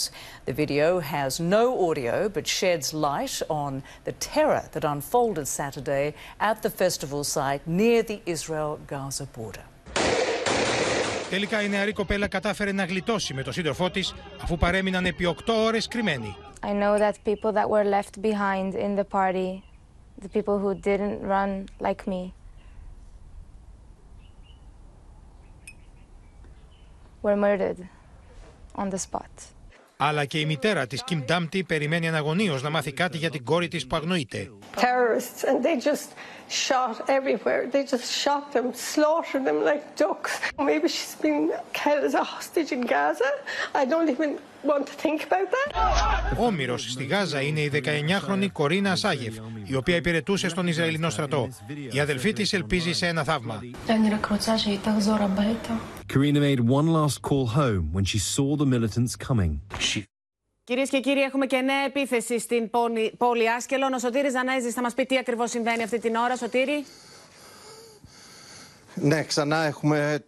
[0.49, 3.71] The video has no audio but sheds light on
[4.07, 6.05] the terror that unfolded Saturday
[6.49, 9.65] at the festival site near the Israel Gaza border.
[11.29, 15.33] Τελικά η νεαρή κοπέλα κατάφερε να γλιτώσει με τον σύντροφό της, αφού παρέμειναν επί 8
[15.47, 16.35] ώρες κρυμμένοι.
[16.63, 19.63] I know that people that were left behind in the party,
[20.20, 22.34] the people who didn't run like me,
[27.22, 27.88] were murdered
[28.74, 29.48] on the spot.
[30.00, 33.68] Αλλά και η μητέρα της, Kim Dumpty, περιμένει αναγωνίως να μάθει κάτι για την κόρη
[33.68, 34.50] της που αγνοείται.
[34.76, 36.08] terrorists and they just
[36.66, 37.60] shot everywhere.
[37.74, 40.32] They just shot them, slaughtered them like ducks.
[40.70, 41.44] Maybe she's been
[41.84, 43.30] held as a hostage in Gaza.
[43.80, 44.30] I don't even
[44.70, 46.36] want to think about that.
[46.38, 49.34] Όμηρος στη Γάζα είναι η 19χρονη Κορίνα Σάγεφ,
[49.64, 51.48] η οποία υπηρετούσε στον Ισραηλινό στρατό.
[51.92, 53.60] Η αδελφή της ελπίζει σε ένα θαύμα.
[56.14, 59.60] Made one last call home when she saw the militants coming.
[59.78, 60.04] She...
[60.64, 63.92] Κυρίες και κύριοι, έχουμε και νέα επίθεση στην πόλη, πόλη Άσκελον.
[63.92, 66.36] Ο Σωτήρης Δανέζης θα μας πει τι ακριβώς συμβαίνει αυτή την ώρα.
[66.36, 66.84] Σωτήρη;
[68.94, 70.24] Ναι, ξανά έχουμε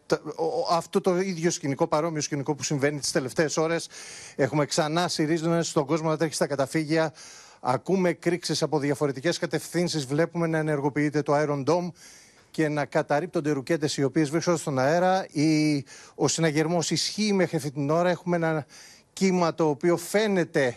[0.71, 3.89] αυτό το ίδιο σκηνικό, παρόμοιο σκηνικό που συμβαίνει τις τελευταίες ώρες.
[4.37, 7.13] Έχουμε ξανά συρίζονες στον κόσμο να τρέχει στα καταφύγια.
[7.61, 10.07] Ακούμε κρίξεις από διαφορετικές κατευθύνσεις.
[10.07, 11.91] Βλέπουμε να ενεργοποιείται το Iron Dome
[12.51, 15.27] και να καταρρύπτονται ρουκέτες οι οποίες βρίσκονται στον αέρα.
[15.31, 15.85] Η,
[16.15, 18.11] ο συναγερμός ισχύει μέχρι αυτή την ώρα.
[18.11, 18.67] Έχουμε ένα
[19.13, 20.75] κύμα το οποίο φαίνεται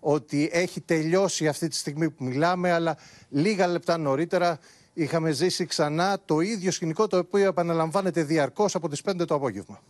[0.00, 2.96] ότι έχει τελειώσει αυτή τη στιγμή που μιλάμε, αλλά
[3.28, 4.58] λίγα λεπτά νωρίτερα
[4.92, 9.80] είχαμε ζήσει ξανά το ίδιο σκηνικό το οποίο επαναλαμβάνεται διαρκώς από τις 5 το απόγευμα.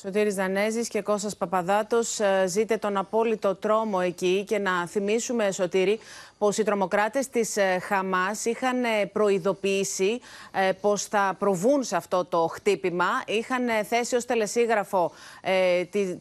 [0.00, 5.98] Σωτήρης Δανέζης και Κώστας Παπαδάτος ε, ζείτε τον απόλυτο τρόμο εκεί και να θυμίσουμε Σωτήρη
[6.38, 10.20] πως οι τρομοκράτες της ε, Χαμάς είχαν ε, προειδοποιήσει
[10.52, 13.08] ε, πως θα προβούν σε αυτό το χτύπημα.
[13.26, 16.18] Είχαν ε, θέσει ως τελεσίγραφο ε, τη,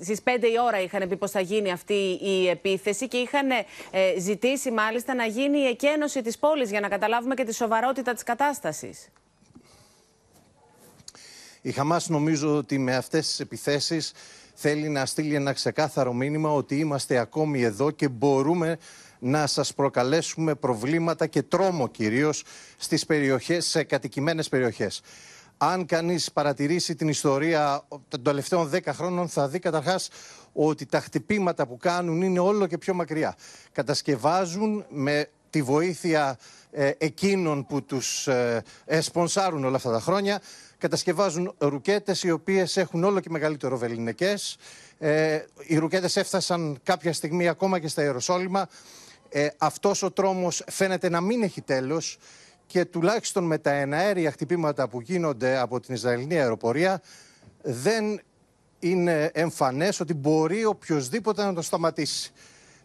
[0.00, 3.64] στις 5 η ώρα είχαν πει πως θα γίνει αυτή η επίθεση και είχαν ε,
[4.18, 8.22] ζητήσει μάλιστα να γίνει η εκένωση της πόλης για να καταλάβουμε και τη σοβαρότητα της
[8.22, 9.08] κατάστασης.
[11.62, 14.12] Η Χαμάς νομίζω ότι με αυτές τις επιθέσεις
[14.54, 18.78] θέλει να στείλει ένα ξεκάθαρο μήνυμα ότι είμαστε ακόμη εδώ και μπορούμε
[19.18, 22.44] να σας προκαλέσουμε προβλήματα και τρόμο κυρίως
[22.76, 25.00] στις περιοχές, σε κατοικημένες περιοχές.
[25.56, 30.08] Αν κανείς παρατηρήσει την ιστορία των τελευταίων 10 χρόνων, θα δει καταρχάς
[30.52, 33.36] ότι τα χτυπήματα που κάνουν είναι όλο και πιο μακριά.
[33.72, 36.38] Κατασκευάζουν με τη βοήθεια
[36.70, 40.40] ε, εκείνων που τους ε, εσπονσάρουν όλα αυτά τα χρόνια,
[40.80, 44.56] κατασκευάζουν ρουκέτες οι οποίες έχουν όλο και μεγαλύτερο βεληνικές.
[44.98, 48.68] Ε, οι ρουκέτες έφτασαν κάποια στιγμή ακόμα και στα Ιεροσόλυμα.
[49.28, 52.18] Ε, αυτός ο τρόμος φαίνεται να μην έχει τέλος
[52.66, 57.02] και τουλάχιστον με τα εναέρια χτυπήματα που γίνονται από την Ισραηλινή αεροπορία
[57.62, 58.20] δεν
[58.78, 62.32] είναι εμφανές ότι μπορεί οποιοδήποτε να το σταματήσει.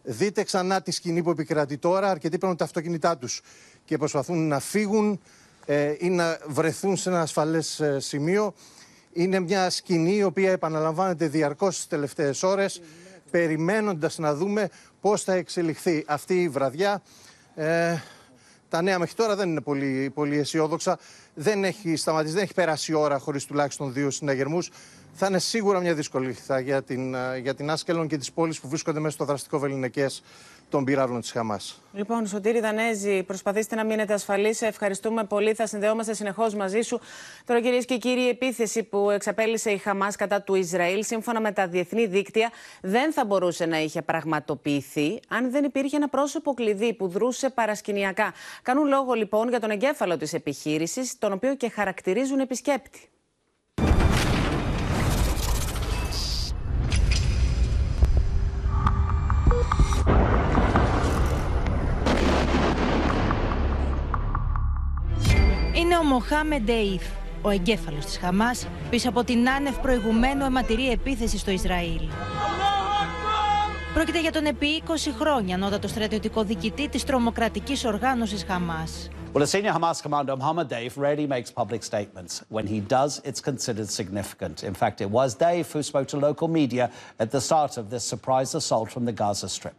[0.02, 2.10] Δείτε ξανά τη σκηνή που επικρατεί τώρα.
[2.10, 3.40] Αρκετοί παίρνουν τα αυτοκίνητά τους
[3.84, 5.20] και προσπαθούν να φύγουν
[5.66, 8.54] ε, ή να βρεθούν σε ένα ασφαλές ε, σημείο.
[9.12, 12.80] Είναι μια σκηνή η οποία επαναλαμβάνεται διαρκώς τι τελευταίες ώρες,
[13.30, 14.68] περιμένοντας να δούμε
[15.00, 17.02] πώς θα εξελιχθεί αυτή η βραδιά.
[17.54, 17.94] Ε,
[18.68, 20.98] τα νέα μέχρι τώρα δεν είναι πολύ, πολύ αισιόδοξα.
[21.34, 24.70] Δεν έχει σταματήσει, δεν έχει περάσει η ώρα χωρίς τουλάχιστον δύο συναγερμούς
[25.18, 28.60] θα είναι σίγουρα μια δύσκολη θα για την, ε, για την Άσκελον και τις πόλεις
[28.60, 30.06] που βρίσκονται μέσα στο δραστικό βεληνικέ
[30.68, 31.80] των πυράβλων της Χαμάς.
[31.92, 34.62] Λοιπόν, Σωτήρη Δανέζη, προσπαθήστε να μείνετε ασφαλείς.
[34.62, 35.54] Ευχαριστούμε πολύ.
[35.54, 37.00] Θα συνδεόμαστε συνεχώς μαζί σου.
[37.44, 41.52] Τώρα, κυρίες και κύριοι, η επίθεση που εξαπέλυσε η Χαμάς κατά του Ισραήλ, σύμφωνα με
[41.52, 42.50] τα διεθνή δίκτυα,
[42.82, 48.32] δεν θα μπορούσε να είχε πραγματοποιηθεί αν δεν υπήρχε ένα πρόσωπο κλειδί που δρούσε παρασκηνιακά.
[48.62, 53.10] Κάνουν λόγο λοιπόν για τον εγκέφαλο της επιχείρησης, τον οποίο και χαρακτηρίζουν επισκέπτη.
[65.86, 67.02] Είναι ο Μοχάμε Ντεϊφ,
[67.42, 72.00] ο εγκέφαλος της Χαμάς, πίσω από την άνευ προηγουμένου αιματηρή επίθεση στο Ισραήλ.
[73.94, 79.08] Πρόκειται για τον επί 20 χρόνια ανώτατο στρατιωτικό διοικητή της τρομοκρατικής οργάνωσης Χαμάς.
[79.32, 82.32] Well, a senior Hamas commander, Mohammed Deif, rarely makes public statements.
[82.56, 84.56] When he does, it's considered significant.
[84.70, 86.84] In fact, it was Deif who spoke to local media
[87.22, 89.78] at the start of this surprise assault from the Gaza Strip.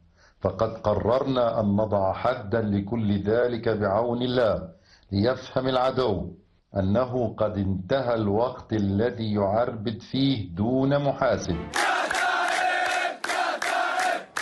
[0.40, 4.68] فقد قررنا أن نضع حدا لكل ذلك بعون الله
[5.12, 6.32] ليفهم العدو
[6.76, 11.56] أنه قد انتهى الوقت الذي يعربد فيه دون محاسب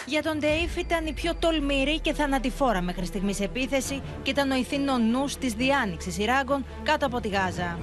[0.06, 4.54] Για τον Ντέιφ ήταν η πιο τολμηρή και θανατηφόρα μέχρι στιγμή επίθεση και ήταν ο
[4.54, 7.78] ηθήνο νου τη διάνοιξη Ιράγκων κάτω από τη Γάζα.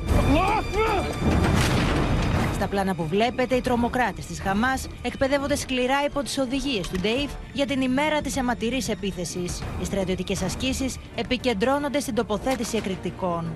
[2.56, 7.30] Στα πλάνα που βλέπετε, οι τρομοκράτες της Χαμάς εκπαιδεύονται σκληρά υπό τις οδηγίες του Ντέιβ
[7.52, 9.62] για την ημέρα της αιματηρής επίθεσης.
[9.80, 13.52] Οι στρατιωτικές ασκήσεις επικεντρώνονται στην τοποθέτηση εκρηκτικών.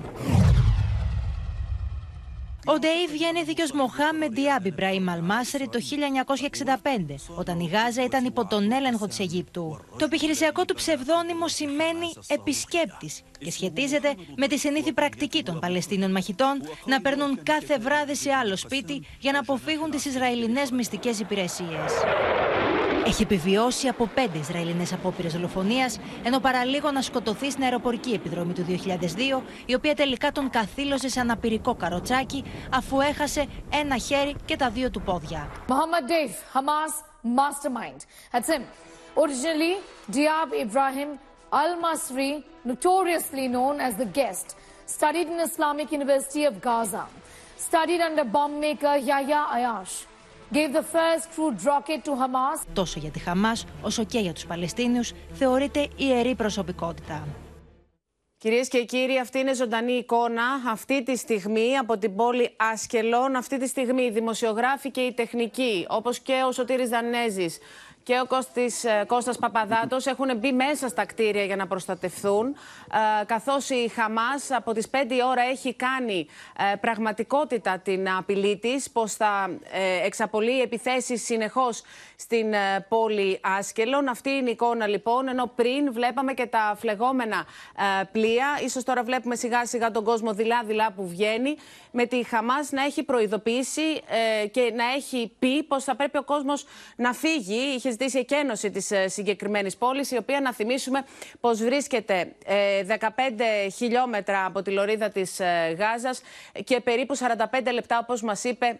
[2.65, 5.79] Ο Ντέιβ γεννήθηκε ως Μοχάμεν Διάμπι Μπραήμ Αλμάσρι το
[7.09, 9.79] 1965, όταν η Γάζα ήταν υπό τον έλεγχο της Αιγύπτου.
[9.97, 16.61] Το επιχειρησιακό του ψευδόνυμο σημαίνει επισκέπτης και σχετίζεται με τη συνήθη πρακτική των Παλαιστίνων μαχητών
[16.85, 21.91] να παίρνουν κάθε βράδυ σε άλλο σπίτι για να αποφύγουν τις Ισραηλινές μυστικές υπηρεσίες.
[23.05, 28.65] Έχει επιβιώσει από πέντε Ισραηλινές απόπειρες δολοφονίας, ενώ παραλίγο να σκοτωθεί στην αεροπορική επιδρομή του
[28.67, 34.69] 2002, η οποία τελικά τον καθήλωσε σε αναπηρικό καροτσάκι, αφού έχασε ένα χέρι και τα
[34.69, 35.51] δύο του πόδια.
[35.67, 36.93] Muhammad Deif, Hamas
[37.37, 37.99] mastermind.
[38.31, 38.63] That's him.
[39.23, 39.75] Originally,
[40.15, 41.09] Diab Ibrahim
[41.61, 44.47] Al Masri, notoriously known as the Guest,
[44.85, 47.03] studied in Islamic University of Gaza,
[47.67, 49.93] studied under bomb maker Yahya Ayash.
[50.53, 52.65] Gave the first crude rocket to Hamas.
[52.73, 57.27] Τόσο για τη Χαμάς όσο και για τους Παλαιστίνιους θεωρείται ιερή προσωπικότητα.
[58.37, 63.35] Κυρίες και κύριοι, αυτή είναι ζωντανή εικόνα αυτή τη στιγμή από την πόλη Άσκελον.
[63.35, 67.57] Αυτή τη στιγμή οι δημοσιογράφοι και οι τεχνικοί, όπως και ο Σωτήρης Δανέζης,
[68.03, 73.25] και ο Κώστης, ε, Κώστας Παπαδάτος έχουν μπει μέσα στα κτίρια για να προστατευθούν ε,
[73.25, 74.97] καθώς η Χαμάς από τις 5
[75.29, 76.27] ώρα έχει κάνει
[76.71, 79.49] ε, πραγματικότητα την απειλή της πως θα
[80.03, 81.81] εξαπολύει επιθέσεις συνεχώς
[82.21, 82.53] στην
[82.87, 84.07] πόλη Άσκελον.
[84.07, 87.45] Αυτή είναι η εικόνα λοιπόν ενώ πριν βλέπαμε και τα φλεγόμενα
[88.11, 88.59] πλοία.
[88.63, 91.55] Ίσως τώρα βλέπουμε σιγά σιγά τον κόσμο δειλά-δειλά που βγαίνει
[91.91, 94.01] με τη Χαμάς να έχει προειδοποιήσει
[94.51, 97.73] και να έχει πει πως θα πρέπει ο κόσμος να φύγει.
[97.75, 101.05] Είχε είχε ζητήσει εκένωση της ε, συγκεκριμένης πόλης, η οποία να θυμίσουμε
[101.39, 102.35] πως βρίσκεται
[102.87, 102.97] 15
[103.37, 106.21] ε, χιλιόμετρα από τη λωρίδα της ε, Γάζας
[106.63, 107.23] και περίπου 45
[107.73, 108.79] λεπτά, όπως μας είπε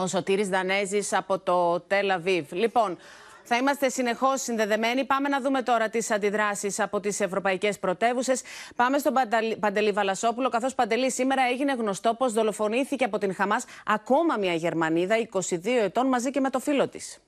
[0.00, 2.52] ο Σωτήρης Δανέζης από το Τελαβίβ.
[2.52, 2.98] Λοιπόν,
[3.42, 5.04] θα είμαστε συνεχώς συνδεδεμένοι.
[5.04, 8.42] Πάμε να δούμε τώρα τις αντιδράσεις από τις ευρωπαϊκές πρωτεύουσες.
[8.76, 9.12] Πάμε στον
[9.60, 15.16] Παντελή Βαλασόπουλο, καθώς Παντελή σήμερα έγινε γνωστό πως δολοφονήθηκε από την Χαμάς ακόμα μια Γερμανίδα
[15.32, 17.18] 22 ετών μαζί και με το φίλο της.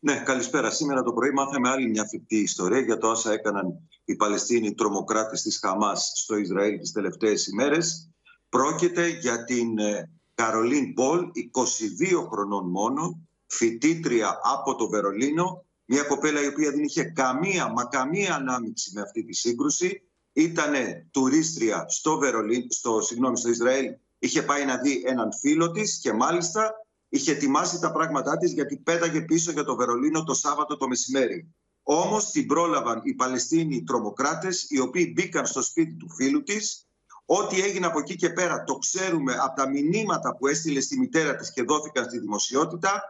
[0.00, 0.70] Ναι, καλησπέρα.
[0.70, 5.42] Σήμερα το πρωί μάθαμε άλλη μια φρικτή ιστορία για το όσα έκαναν οι Παλαιστίνοι τρομοκράτες
[5.42, 8.10] της Χαμάς στο Ισραήλ τις τελευταίες ημέρες.
[8.48, 16.42] Πρόκειται για την ε, Καρολίν Πολ, 22 χρονών μόνο, φοιτήτρια από το Βερολίνο, μια κοπέλα
[16.42, 20.02] η οποία δεν είχε καμία, μα καμία ανάμειξη με αυτή τη σύγκρουση.
[20.32, 20.72] Ήταν
[21.10, 23.86] τουρίστρια στο, Βερολίν, στο, συγγνώμη, στο Ισραήλ,
[24.18, 26.74] είχε πάει να δει έναν φίλο της και μάλιστα
[27.08, 31.54] είχε ετοιμάσει τα πράγματά της γιατί πέταγε πίσω για το Βερολίνο το Σάββατο το μεσημέρι.
[31.82, 36.85] Όμως την πρόλαβαν οι Παλαιστίνοι τρομοκράτες οι οποίοι μπήκαν στο σπίτι του φίλου της
[37.26, 41.36] Ό,τι έγινε από εκεί και πέρα το ξέρουμε από τα μηνύματα που έστειλε στη μητέρα
[41.36, 43.02] της και δόθηκαν στη δημοσιότητα.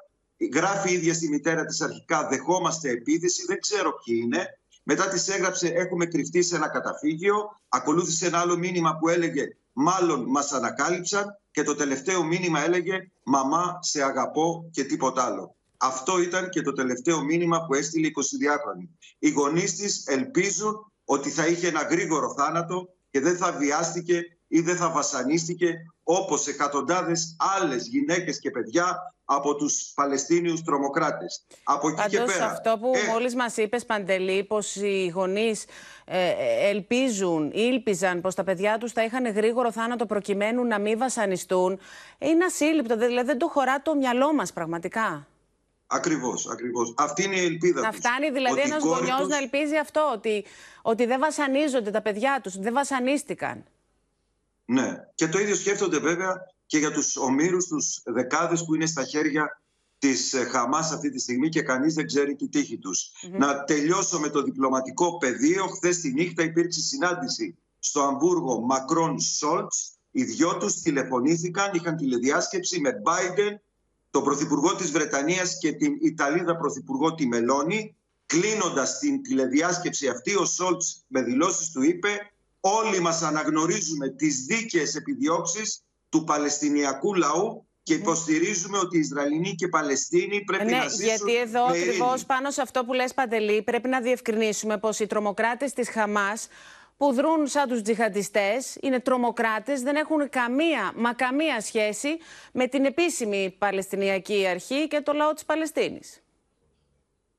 [0.55, 4.59] Γράφει η ίδια στη μητέρα της αρχικά δεχόμαστε επίθεση, δεν ξέρω ποιοι είναι.
[4.83, 7.61] Μετά της έγραψε έχουμε κρυφτεί σε ένα καταφύγιο.
[7.69, 11.39] Ακολούθησε ένα άλλο μήνυμα που έλεγε μάλλον μας ανακάλυψαν.
[11.51, 15.57] Και το τελευταίο μήνυμα έλεγε μαμά σε αγαπώ και τίποτα άλλο.
[15.77, 18.89] Αυτό ήταν και το τελευταίο μήνυμα που έστειλε η 22χρονη.
[19.19, 24.61] Οι γονείς της ελπίζουν ότι θα είχε ένα γρήγορο θάνατο και δεν θα βιάστηκε ή
[24.61, 31.47] δεν θα βασανίστηκε όπως εκατοντάδες άλλες γυναίκες και παιδιά από τους Παλαιστίνιους τρομοκράτες.
[31.65, 32.47] Από εκεί και πέρα.
[32.47, 33.11] αυτό που ε...
[33.13, 35.65] μόλις μας είπες Παντελή, πως οι γονείς
[36.05, 36.31] ε,
[36.69, 41.79] ελπίζουν ή ήλπιζαν πως τα παιδιά τους θα είχαν γρήγορο θάνατο προκειμένου να μην βασανιστούν,
[42.19, 45.27] είναι ασύλληπτο, δηλαδή δεν το χωρά το μυαλό μας πραγματικά.
[45.87, 46.95] Ακριβώς, ακριβώς.
[46.97, 49.29] Αυτή είναι η ελπίδα Να φτάνει δηλαδή ένας γονιός τους...
[49.29, 50.45] να ελπίζει αυτό, ότι,
[50.83, 53.65] ότι δεν βασανίζονται τα παιδιά τους, δεν βασανίστηκαν.
[54.65, 55.05] Ναι.
[55.15, 56.35] Και το ίδιο σκέφτονται βέβαια
[56.67, 59.61] και για τους ομήρους, τους δεκάδες που είναι στα χέρια
[59.99, 63.11] της ε, Χαμάς αυτή τη στιγμή και κανείς δεν ξέρει τη τύχη τους.
[63.31, 65.67] Να τελειώσω με το διπλωματικό πεδίο.
[65.67, 69.91] Χθες τη νύχτα υπήρξε συνάντηση στο Αμβούργο Μακρόν Σόλτς.
[70.11, 73.55] Οι δυο τους τηλεφωνήθηκαν, είχαν τηλεδιάσκεψη με Biden
[74.17, 77.97] τον Πρωθυπουργό της Βρετανίας και την Ιταλίδα Πρωθυπουργό τη Μελώνη.
[78.27, 82.09] Κλείνοντας την τηλεδιάσκεψη αυτή, ο Σόλτς με δηλώσεις του είπε
[82.61, 89.65] «Όλοι μας αναγνωρίζουμε τις δίκαιες επιδιώξεις του Παλαιστινιακού λαού και υποστηρίζουμε ότι οι Ισραηλινοί και
[89.65, 93.63] οι Παλαιστίνοι πρέπει ναι, να ζήσουν γιατί εδώ ακριβώς πάνω σε αυτό που λες Παντελή
[93.63, 96.49] πρέπει να διευκρινίσουμε πως οι τρομοκράτες της Χαμάς
[96.97, 102.09] που δρούν σαν τους τζιχαντιστές, είναι τρομοκράτες, δεν έχουν καμία, μα καμία σχέση
[102.53, 106.21] με την επίσημη Παλαιστινιακή Αρχή και το λαό της Παλαιστίνης.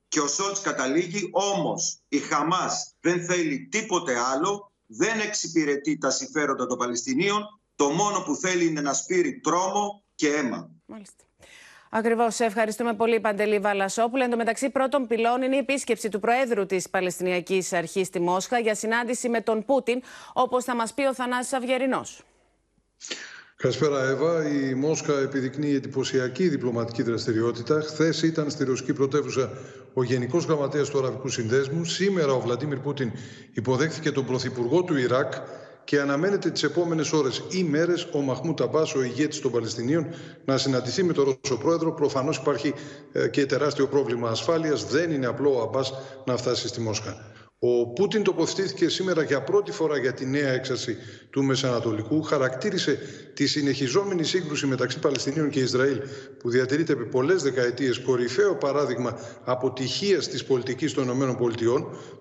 [0.07, 6.67] Και ο Σόλτς καταλήγει, όμως η Χαμάς δεν θέλει τίποτε άλλο, δεν εξυπηρετεί τα συμφέροντα
[6.67, 10.69] των Παλαιστινίων, το μόνο που θέλει είναι να σπείρει τρόμο και αίμα.
[10.85, 11.23] Μάλιστα.
[11.89, 12.39] Ακριβώς.
[12.39, 14.23] Ευχαριστούμε πολύ, Παντελή Βαλασόπουλα.
[14.23, 18.59] Εν τω μεταξύ, πρώτον πυλών είναι η επίσκεψη του Προέδρου της Παλαιστινιακής Αρχής στη Μόσχα
[18.59, 20.01] για συνάντηση με τον Πούτιν,
[20.33, 22.05] όπως θα μας πει ο Θανάσης Αυγερινό.
[23.55, 24.49] Καλησπέρα, Εύα.
[24.49, 27.81] Η Μόσχα επιδεικνύει εντυπωσιακή διπλωματική δραστηριότητα.
[27.81, 29.51] Χθες ήταν στη ρωσική πρωτεύουσα
[29.93, 31.85] ο Γενικός Γραμματέας του Αραβικού Συνδέσμου.
[31.85, 33.11] Σήμερα ο Βλαντίμιρ Πούτιν
[33.53, 35.33] υποδέχθηκε τον Πρωθυπουργό του Ιράκ
[35.87, 40.07] και αναμένεται τις επόμενες ώρες ή μέρες ο Μαχμού Ταμπά, ο ηγέτης των Παλαιστινίων,
[40.45, 41.93] να συναντηθεί με τον Ρώσο πρόεδρο.
[41.93, 42.73] Προφανώς υπάρχει
[43.11, 44.85] ε, και τεράστιο πρόβλημα ασφάλειας.
[44.85, 45.93] Δεν είναι απλό ο Αμπάς
[46.25, 47.35] να φτάσει στη Μόσχα.
[47.59, 50.97] Ο Πούτιν τοποθετήθηκε σήμερα για πρώτη φορά για τη νέα έξαρση
[51.29, 52.21] του Μεσανατολικού.
[52.21, 52.99] Χαρακτήρισε
[53.33, 56.01] τη συνεχιζόμενη σύγκρουση μεταξύ Παλαιστινίων και Ισραήλ,
[56.39, 61.35] που διατηρείται επί πολλές δεκαετίες, κορυφαίο παράδειγμα αποτυχίας της πολιτικής των ΗΠΑ,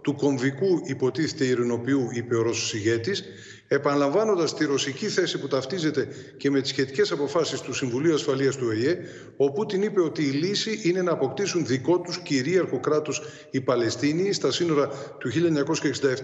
[0.00, 3.24] του κομβικού υποτίθεται ειρηνοποιού, είπε ο Ρώσος ηγέτης,
[3.68, 8.66] επαναλαμβάνοντας τη ρωσική θέση που ταυτίζεται και με τις σχετικές αποφάσεις του Συμβουλίου Ασφαλείας του
[8.68, 8.98] ΟΗΕ,
[9.36, 14.32] ο Πούτιν είπε ότι η λύση είναι να αποκτήσουν δικό τους κυρίαρχο κράτος οι Παλαιστίνοι
[14.32, 15.30] στα σύνορα του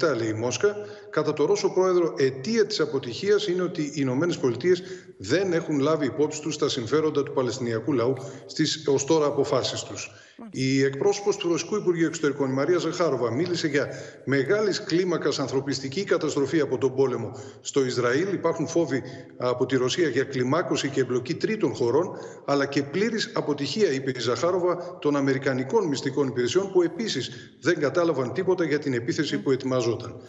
[0.00, 0.76] 1967, λέει η Μόσκα.
[1.10, 4.82] Κατά το Ρώσο πρόεδρο, αιτία της αποτυχίας είναι ότι οι Ηνωμένες Πολιτείες
[5.16, 8.14] δεν έχουν λάβει υπόψη τους τα συμφέροντα του Παλαιστινιακού λαού
[8.46, 10.10] στις ως τώρα αποφάσεις τους.
[10.50, 13.88] Η εκπρόσωπος του Ρωσικού Υπουργείου Εξωτερικών, η Μαρία Ζαχάροβα, μίλησε για
[14.24, 18.32] μεγάλης κλίμακας ανθρωπιστική καταστροφή από τον πόλεμο στο Ισραήλ.
[18.32, 19.02] Υπάρχουν φόβοι
[19.36, 22.10] από τη Ρωσία για κλιμάκωση και εμπλοκή τρίτων χωρών,
[22.44, 28.32] αλλά και πλήρης αποτυχία, είπε η Ζαχάροβα, των Αμερικανικών μυστικών υπηρεσιών, που επίσης δεν κατάλαβαν
[28.32, 30.20] τίποτα για την επίθεση που ετοιμαζόταν.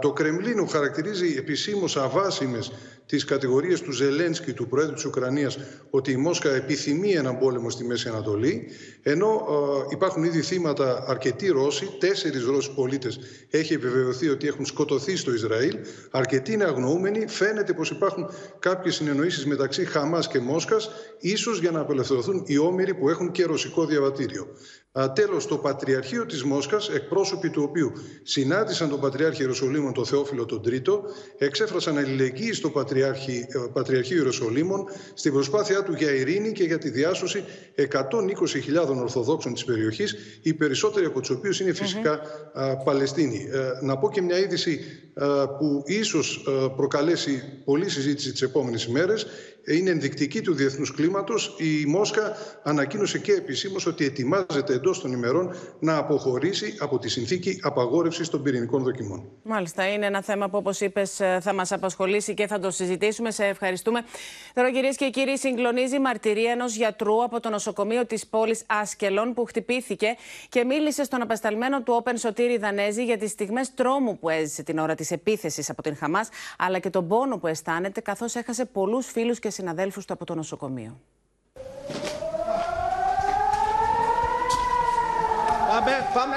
[0.00, 2.72] Το Κρεμλίνο χαρακτηρίζει επισήμως αβάσιμες
[3.06, 5.58] τις κατηγορίες του Ζελένσκι, του Προέδρου της Ουκρανίας,
[5.90, 8.66] ότι η Μόσχα επιθυμεί έναν πόλεμο στη Μέση Ανατολή,
[9.02, 9.46] ενώ
[9.90, 13.18] υπάρχουν ήδη θύματα αρκετοί Ρώσοι, τέσσερις Ρώσοι πολίτες
[13.50, 15.78] έχει επιβεβαιωθεί ότι έχουν σκοτωθεί στο Ισραήλ,
[16.10, 21.80] αρκετοί είναι αγνοούμενοι, φαίνεται πως υπάρχουν κάποιες συνεννοήσεις μεταξύ Χαμάς και Μόσχας, ίσως για να
[21.80, 24.46] απελευθερωθούν οι όμοιροι που έχουν και ρωσικό διαβατήριο.
[25.14, 30.62] Τέλος, το Πατριαρχείο της Μόσχας, εκπρόσωποι του οποίου συνάντησαν τον Πατριάρχη Ιεροσολύμων, τον Θεόφιλο τον
[30.62, 31.02] Τρίτο,
[31.38, 36.90] εξέφρασαν αλληλεγγύη στο Πατριάρχη, ε, Πατριαρχείο Ιεροσολύμων στην προσπάθειά του για ειρήνη και για τη
[36.90, 42.20] διάσωση 120.000 Ορθοδόξων της περιοχής, οι περισσότεροι από τους οποίους είναι φυσικά
[42.84, 43.48] Παλαιστίνοι.
[43.52, 44.80] Ε, να πω και μια είδηση
[45.58, 46.44] που ίσως
[46.76, 49.26] προκαλέσει πολλή συζήτηση τις επόμενες ημέρες
[49.66, 51.56] είναι ενδεικτική του διεθνούς κλίματος.
[51.58, 57.58] Η Μόσχα ανακοίνωσε και επισήμως ότι ετοιμάζεται εντός των ημερών να αποχωρήσει από τη συνθήκη
[57.62, 59.28] απαγόρευσης των πυρηνικών δοκιμών.
[59.42, 59.92] Μάλιστα.
[59.92, 63.30] Είναι ένα θέμα που, όπως είπες, θα μας απασχολήσει και θα το συζητήσουμε.
[63.30, 64.00] Σε ευχαριστούμε.
[64.54, 69.34] Τώρα, κυρίες και κύριοι, συγκλονίζει η μαρτυρία ενός γιατρού από το νοσοκομείο της πόλης Άσκελον
[69.34, 70.16] που χτυπήθηκε
[70.48, 74.78] και μίλησε στον απεσταλμένο του Όπεν Σωτήρη Δανέζη για τις στιγμές τρόμου που έζησε την
[74.78, 79.06] ώρα της επίθεσης από την Χαμάς, αλλά και τον πόνο που αισθάνεται καθώς έχασε πολλούς
[79.06, 81.00] φίλους και συναδέλφους του από το νοσοκομείο.
[85.68, 86.36] Πάμε, πάμε,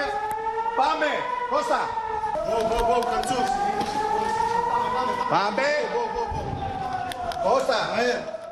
[0.77, 1.05] πάμε,
[1.49, 1.79] Κώστα.
[5.29, 5.61] Πάμε.
[7.43, 7.75] Κώστα.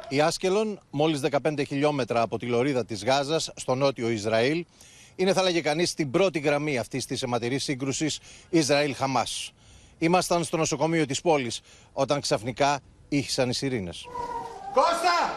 [0.10, 4.66] Η Άσκελον, μόλις 15 χιλιόμετρα από τη λωρίδα της Γάζας, στο νότιο Ισραήλ,
[5.16, 8.20] είναι, θα έλεγε κανείς, στην πρώτη γραμμή αυτής της αιματηρής σύγκρουσης
[8.50, 9.54] Ισραήλ-Χαμάς.
[9.98, 11.62] Ήμασταν στο νοσοκομείο της πόλης
[11.94, 14.06] όταν ξαφνικά ήχησαν οι σιρήνες.
[14.74, 15.34] Κώστα!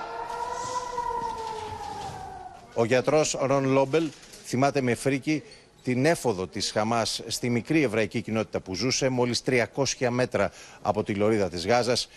[2.74, 4.10] Ο γιατρός Ρον Λόμπελ
[4.44, 5.42] θυμάται με φρίκη
[5.82, 9.64] την έφοδο της Χαμάς στη μικρή εβραϊκή κοινότητα που ζούσε μόλις 300
[10.08, 10.50] μέτρα
[10.82, 12.08] από τη λωρίδα της Γάζας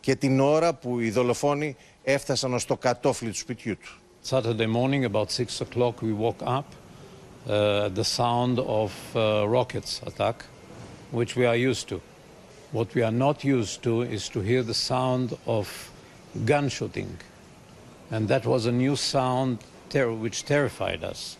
[0.00, 3.98] και την ώρα που οι δολοφόνοι έφτασαν ως το κατόφλι του σπιτιού του.
[4.28, 6.68] Saturday morning about 6 o'clock we woke up
[7.48, 10.44] uh, the sound of uh, rockets attack
[11.10, 12.00] which we are used to.
[12.72, 15.89] What we are not used to is to hear the sound of
[16.44, 17.18] gun shooting.
[18.10, 21.36] And that was a new sound ter which terrified us.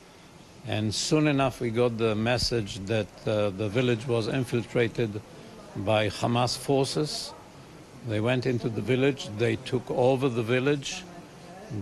[0.67, 5.21] And soon enough, we got the message that uh, the village was infiltrated
[5.77, 7.33] by Hamas forces.
[8.09, 11.05] They went into the village, they took over the village,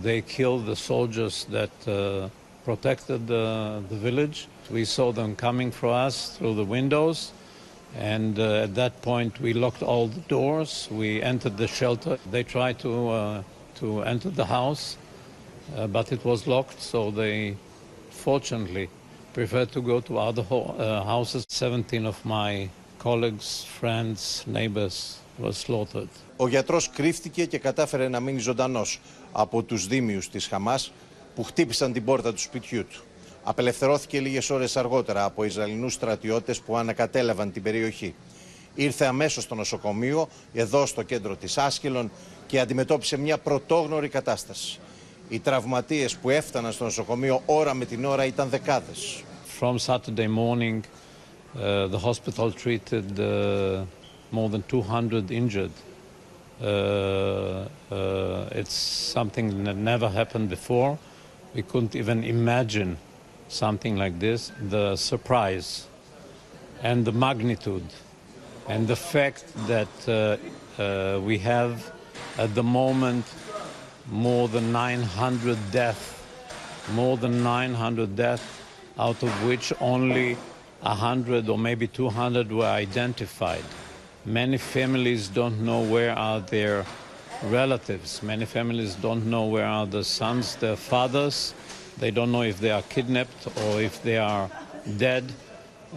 [0.01, 2.29] they killed the soldiers that uh,
[2.65, 4.47] protected the, the village.
[4.69, 7.31] We saw them coming for us through the windows.
[7.97, 10.87] And uh, at that point, we locked all the doors.
[10.91, 12.17] We entered the shelter.
[12.31, 13.43] They tried to, uh,
[13.79, 14.97] to enter the house,
[15.75, 17.55] uh, but it was locked, so they
[18.11, 18.89] fortunately
[19.33, 21.45] preferred to go to other ho uh, houses.
[21.49, 26.09] 17 of my colleagues, friends, neighbors were slaughtered.
[26.37, 28.99] Ο γιατρός κρύφτηκε και κατάφερε να μείνει ζωντανός
[29.31, 30.91] από τους δήμιους της Χαμάς
[31.35, 33.03] που χτύπησαν την πόρτα του σπιτιού του.
[33.43, 38.15] Απελευθερώθηκε λίγες ώρες αργότερα από Ισραηλινούς στρατιώτες που ανακατέλαβαν την περιοχή.
[38.75, 42.11] Ήρθε αμέσως στο νοσοκομείο, εδώ στο κέντρο της Άσκελον
[42.47, 44.79] και αντιμετώπισε μια πρωτόγνωρη κατάσταση.
[45.29, 49.23] Οι τραυματίες που έφταναν στο νοσοκομείο ώρα με την ώρα ήταν δεκάδες.
[49.59, 53.83] From Saturday morning, uh, the hospital treated uh,
[54.31, 55.71] more than 200 injured.
[56.61, 56.65] Uh,
[57.91, 58.75] uh, it's
[59.13, 60.97] something that never happened before.
[61.55, 62.97] We couldn't even imagine
[63.49, 65.87] something like this, the surprise
[66.81, 67.85] and the magnitude
[68.67, 71.91] and the fact that uh, uh, we have
[72.37, 73.25] at the moment
[74.09, 76.13] more than 900 deaths,
[76.93, 78.43] more than 900 deaths,
[78.97, 80.35] out of which only
[80.81, 83.63] 100 or maybe 200 were identified.
[84.25, 86.85] Many families don't know where are their
[87.43, 88.21] relatives.
[88.21, 91.53] Many families don't know where are the sons, their fathers,
[91.99, 94.47] They don't know if they are kidnapped or if they are
[94.97, 95.23] dead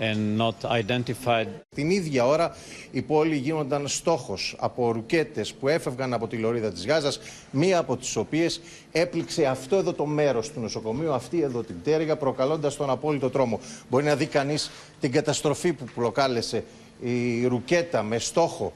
[0.01, 1.47] and not identified.
[1.75, 2.57] Την ίδια ώρα
[2.91, 7.97] η πόλη γίνονταν στόχος από ρουκέτες που έφευγαν από τη λωρίδα της Γάζας, μία από
[7.97, 8.61] τις οποίες
[8.93, 13.61] έπληξε αυτό εδώ το μέρος του νοσοκομείου, αυτή εδώ την τέργα, προκαλώντας τον απόλυτο τρόμο.
[13.91, 16.65] Μπορεί να δει κανείς την καταστροφή που προκάλεσε
[17.01, 18.73] η ρουκέτα με στόχο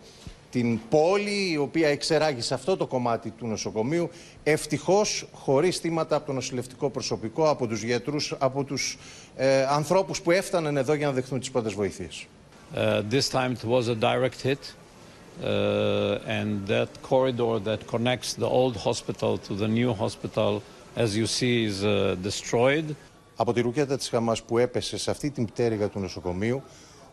[0.51, 4.11] την πόλη η οποία εξεράγει σε αυτό το κομμάτι του νοσοκομείου
[4.43, 8.99] ευτυχώς χωρίς θύματα από το νοσηλευτικό προσωπικό, από τους γιατρούς, από τους
[9.37, 12.27] ε, ανθρώπους που έφταναν εδώ για να δεχθούν τις πρώτες βοήθειες.
[12.75, 14.63] Uh, this time it was a direct hit
[15.43, 20.63] uh, and that corridor that connects the old hospital to the new hospital
[20.97, 22.95] as you see is uh, destroyed.
[23.37, 26.63] Από τη ρουκέτα της Χαμάς που έπεσε σε αυτή την πτέρυγα του νοσοκομείου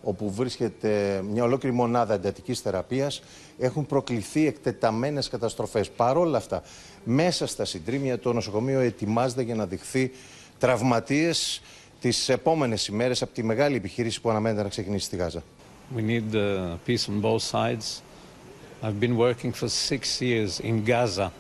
[0.04, 3.22] όπου βρίσκεται μια ολόκληρη μονάδα εντατικής θεραπείας,
[3.60, 5.90] έχουν προκληθεί εκτεταμένες καταστροφές.
[5.90, 6.64] Παρόλα αυτά,
[7.04, 10.12] μέσα στα συντρίμια το νοσοκομείο ετοιμάζεται για να δειχθεί
[10.58, 11.62] τραυματίες
[12.02, 15.44] τις επόμενες ημέρες από τη μεγάλη επιχείρηση που αναμένεται να ξεκινήσει στη Γάζα.
[15.96, 18.02] We need uh, peace on both sides.
[18.82, 21.32] I've been working for six years in Gaza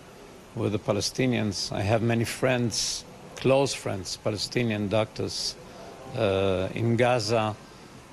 [0.55, 1.71] with the Palestinians.
[1.71, 3.03] I have many friends,
[3.35, 5.55] close friends, Palestinian doctors.
[6.15, 7.55] Uh, in Gaza,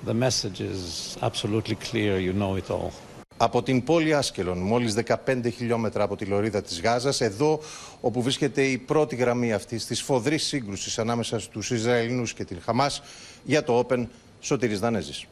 [0.05, 2.19] the message is absolutely clear.
[2.19, 2.91] You know it all.
[3.37, 7.59] Από την πόλη Άσκελον, μόλις 15 χιλιόμετρα από τη λωρίδα της Γάζας, εδώ
[8.01, 13.01] όπου βρίσκεται η πρώτη γραμμή αυτής της φοδρής σύγκρουσης ανάμεσα στους Ισραηλινούς και την Χαμάς
[13.43, 14.07] για το Open
[14.39, 15.25] Σωτήρης Δανέζης.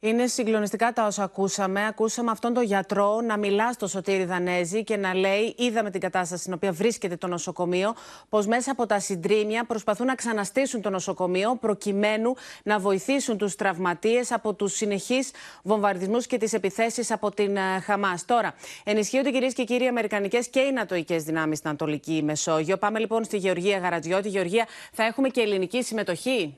[0.00, 1.86] Είναι συγκλονιστικά τα όσα ακούσαμε.
[1.86, 6.40] Ακούσαμε αυτόν τον γιατρό να μιλά στο Σωτήρι Δανέζη και να λέει: Είδαμε την κατάσταση
[6.40, 7.94] στην οποία βρίσκεται το νοσοκομείο,
[8.28, 14.32] πως μέσα από τα συντρίμια προσπαθούν να ξαναστήσουν το νοσοκομείο προκειμένου να βοηθήσουν τους τραυματίες
[14.32, 15.30] από τους συνεχείς
[15.62, 18.24] βομβαρδισμούς και τις επιθέσεις από την ε, Χαμάς.
[18.24, 22.76] Τώρα, ενισχύονται κυρίες και κύριοι Αμερικανικές και οι Νατοικέ δυνάμεις στην Ανατολική Μεσόγειο.
[22.76, 24.28] Πάμε λοιπόν στη Γεωργία Γαρατζιώτη.
[24.28, 26.56] Γεωργία, θα έχουμε και ελληνική συμμετοχή;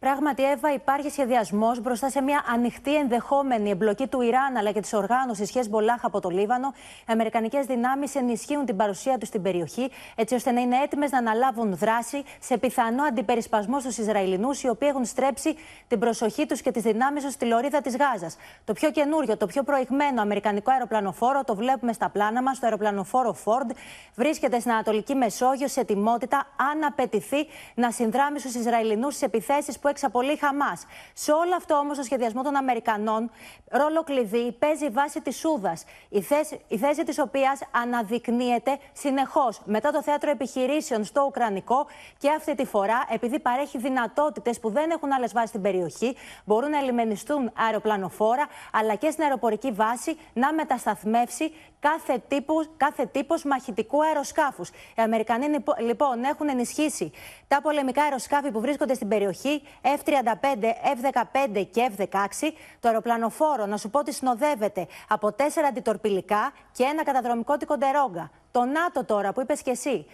[0.00, 4.92] Πράγματι, Εύα, υπάρχει σχεδιασμός μπροστά σε μια ανοιχτή ενδεχόμενη εμπλοκή του Ιράν αλλά και της
[4.92, 6.72] οργάνωσης Χεσμολάχ από το Λίβανο.
[7.00, 11.18] Οι Αμερικανικές δυνάμεις ενισχύουν την παρουσία τους στην περιοχή, έτσι ώστε να είναι έτοιμες να
[11.18, 15.56] αναλάβουν δράση σε πιθανό αντιπερισπασμό στους Ισραηλινούς, οι οποίοι έχουν στρέψει
[15.88, 18.36] την προσοχή τους και τις δυνάμεις τους στη λωρίδα της Γάζας.
[18.64, 23.36] Το πιο καινούριο, το πιο προηγμένο Αμερικανικό αεροπλανοφόρο, το βλέπουμε στα πλάνα μας, το αεροπλανοφόρο
[23.44, 23.70] Ford,
[24.14, 29.87] βρίσκεται στην Ανατολική Μεσόγειο σε ετοιμότητα, αν απαιτηθεί, να συνδράμει στους Ισραηλινούς στι επιθέσεις που
[29.88, 30.86] εξαπολύει Χαμάς.
[31.12, 33.30] Σε όλο αυτό όμως το σχεδιασμό των Αμερικανών,
[33.70, 35.84] ρόλο κλειδί παίζει η βάση της Σούδας.
[36.08, 41.86] Η θέση, η θέση της οποίας αναδεικνύεται συνεχώς μετά το θέατρο επιχειρήσεων στο Ουκρανικό
[42.18, 46.70] και αυτή τη φορά, επειδή παρέχει δυνατότητες που δεν έχουν άλλες βάσεις στην περιοχή, μπορούν
[46.70, 54.04] να ελιμενιστούν αεροπλανοφόρα, αλλά και στην αεροπορική βάση να μετασταθμεύσει κάθε, τύπους, κάθε τύπος μαχητικού
[54.04, 54.68] αεροσκάφους.
[54.68, 55.46] Οι Αμερικανοί
[55.80, 57.12] λοιπόν έχουν ενισχύσει
[57.48, 60.64] τα πολεμικά αεροσκάφη που βρίσκονται στην περιοχή, F-35,
[61.02, 62.50] F-15 και F-16.
[62.80, 68.30] Το αεροπλανοφόρο, να σου πω ότι συνοδεύεται από τέσσερα αντιτορπιλικά και ένα καταδρομικό τικοντερόγκα.
[68.50, 70.06] Το ΝΑΤΟ τώρα που είπες και εσύ,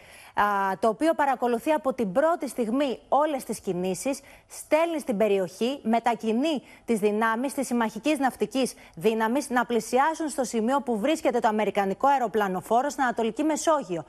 [0.81, 6.99] το οποίο παρακολουθεί από την πρώτη στιγμή όλες τις κινήσεις, στέλνει στην περιοχή, μετακινεί τις
[6.99, 13.03] δυνάμεις της συμμαχικής ναυτικής δύναμης να πλησιάσουν στο σημείο που βρίσκεται το αμερικανικό αεροπλανοφόρο στην
[13.03, 14.05] Ανατολική Μεσόγειο.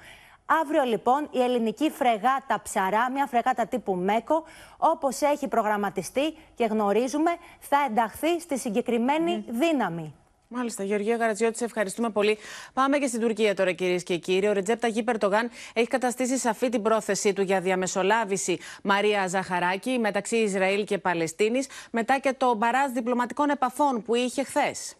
[0.62, 4.44] Αύριο λοιπόν η ελληνική φρεγάτα ψαρά, μια φρεγάτα τύπου ΜΕΚΟ,
[4.78, 10.14] όπως έχει προγραμματιστεί και γνωρίζουμε, θα ενταχθεί στη συγκεκριμένη δύναμη.
[10.58, 12.38] Μάλιστα, Γεωργία Γαρατζιώτη, σε ευχαριστούμε πολύ.
[12.74, 14.48] Πάμε και στην Τουρκία τώρα, κυρίες και κύριοι.
[14.48, 20.36] Ο Ρετζέπτα Γη Τογάν έχει καταστήσει σαφή την πρόθεσή του για διαμεσολάβηση Μαρία Ζαχαράκη μεταξύ
[20.36, 24.96] Ισραήλ και Παλαιστίνης, μετά και το μπαράζ διπλωματικών επαφών που είχε χθες.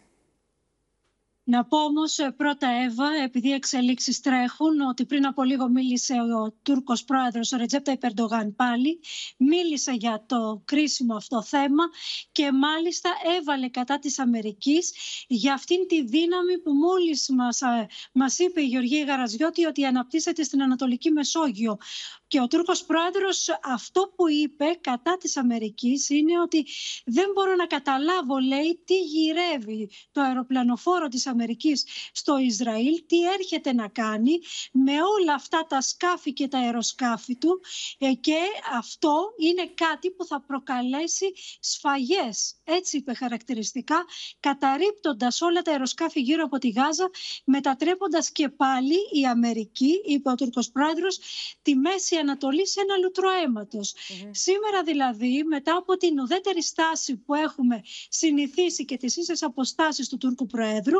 [1.48, 6.14] Να πω όμως ε, πρώτα, Εύα, επειδή οι εξελίξεις τρέχουν, ότι πριν από λίγο μίλησε
[6.14, 9.00] ο Τούρκος πρόεδρος, ο Ρετζέπτα Υπερντογάν πάλι.
[9.36, 11.84] Μίλησε για το κρίσιμο αυτό θέμα
[12.32, 14.92] και μάλιστα έβαλε κατά της Αμερικής
[15.26, 17.60] για αυτήν τη δύναμη που μόλις μας
[18.12, 21.78] μας είπε η Γεωργία Γαραζιώτη ότι αναπτύσσεται στην Ανατολική Μεσόγειο.
[22.28, 26.66] Και ο Τούρκος πρόεδρος αυτό που είπε κατά της Αμερικής είναι ότι
[27.04, 33.72] δεν μπορώ να καταλάβω, λέει, τι γυρεύει το αεροπλανοφόρο της Αμερικής στο Ισραήλ, τι έρχεται
[33.72, 34.38] να κάνει
[34.72, 37.60] με όλα αυτά τα σκάφη και τα αεροσκάφη του.
[37.98, 38.38] Ε, και
[38.74, 44.04] αυτό είναι κάτι που θα προκαλέσει σφαγές, έτσι είπε χαρακτηριστικά,
[44.40, 47.10] καταρρύπτοντας όλα τα αεροσκάφη γύρω από τη Γάζα,
[47.44, 51.18] μετατρέποντας και πάλι η Αμερική, είπε ο Τούρκος πρόεδρος,
[51.62, 53.30] τη μέση Ανατολή σε ένα λουτρό
[54.30, 60.16] Σήμερα δηλαδή, μετά από την ουδέτερη στάση που έχουμε συνηθίσει και τις ίσες αποστάσεις του
[60.16, 60.98] Τούρκου Προέδρου,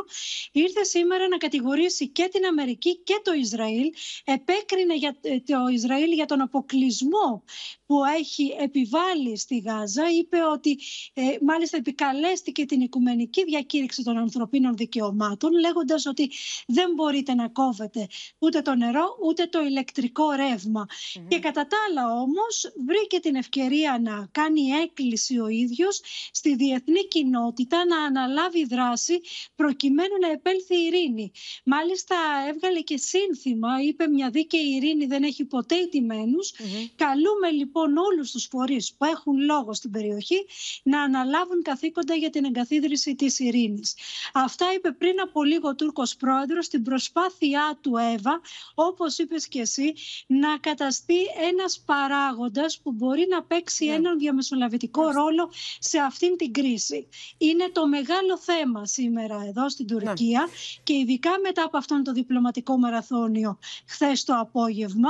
[0.51, 3.93] ήρθε σήμερα να κατηγορήσει και την Αμερική και το Ισραήλ.
[4.23, 7.43] Επέκρινε για, ε, το Ισραήλ για τον αποκλεισμό
[7.87, 10.03] που έχει επιβάλει στη Γάζα.
[10.19, 10.79] Είπε ότι
[11.13, 16.31] ε, μάλιστα επικαλέστηκε την οικουμενική διακήρυξη των ανθρωπίνων δικαιωμάτων, λέγοντας ότι
[16.67, 18.07] δεν μπορείτε να κόβετε
[18.39, 20.85] ούτε το νερό ούτε το ηλεκτρικό ρεύμα.
[21.27, 27.07] Και κατά τα άλλα όμως βρήκε την ευκαιρία να κάνει έκκληση ο ίδιος στη διεθνή
[27.07, 29.21] κοινότητα να αναλάβει δράση
[29.55, 31.31] προκειμένου να επέλθει η ειρήνη.
[31.63, 32.15] Μάλιστα
[32.49, 36.53] έβγαλε και σύνθημα, είπε μια δίκαιη ειρήνη δεν έχει ποτέ ιτημένους.
[36.95, 40.45] Καλούμε λοιπόν όλους τους φορείς που έχουν λόγο στην περιοχή
[40.83, 43.95] να αναλάβουν καθήκοντα για την εγκαθίδρυση της ειρήνης.
[44.33, 48.41] Αυτά είπε πριν από λίγο ο Τούρκος πρόεδρος στην προσπάθειά του Εύα,
[48.75, 49.93] όπως είπες και εσύ,
[50.27, 51.15] να καταστεί
[51.51, 53.93] ένας παράγοντας που μπορεί να παίξει Ναι.
[53.93, 57.07] έναν διαμεσολαβητικό ρόλο σε αυτήν την κρίση.
[57.37, 59.99] Είναι το μεγάλο θέμα σήμερα εδώ στην Ναι.
[59.99, 60.47] Τουρκία
[60.83, 65.09] και ειδικά μετά από αυτόν το διπλωματικό μαραθώνιο χθες το απόγευμα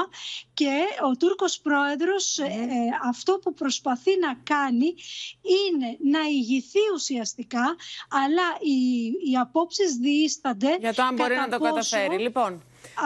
[0.54, 0.72] και
[1.12, 2.54] ο Τούρκος πρόεδρος ε, Ναι.
[2.54, 2.57] ε,
[3.08, 4.94] αυτό που προσπαθεί να κάνει
[5.66, 7.76] είναι να ηγηθεί ουσιαστικά
[8.10, 12.22] αλλά οι, οι απόψεις διήστανται Για το αν μπορεί κατά να το πόσο- καταφέρει.
[12.22, 12.64] Λοιπόν.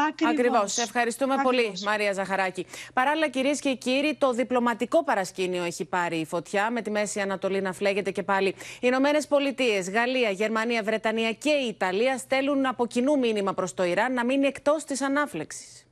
[0.09, 0.33] Ακριβώς.
[0.33, 0.73] Ακριβώς.
[0.73, 1.55] Σε ευχαριστούμε Ακριβώς.
[1.55, 2.65] πολύ, Μαρία Ζαχαράκη.
[2.93, 7.61] Παράλληλα, κυρίες και κύριοι, το διπλωματικό παρασκήνιο έχει πάρει η φωτιά, με τη Μέση Ανατολή
[7.61, 8.47] να φλέγεται και πάλι.
[8.47, 13.83] Οι Ηνωμένες Πολιτείες, Γαλλία, Γερμανία, Βρετανία και η Ιταλία στέλνουν από κοινού μήνυμα προς το
[13.83, 15.85] Ιράν να μείνει εκτός της ανάφλεξης.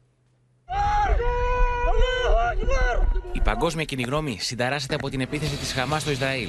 [3.32, 6.48] Η παγκόσμια κοινή γνώμη συνταράσσεται από την επίθεση της Χαμάς στο Ισραήλ.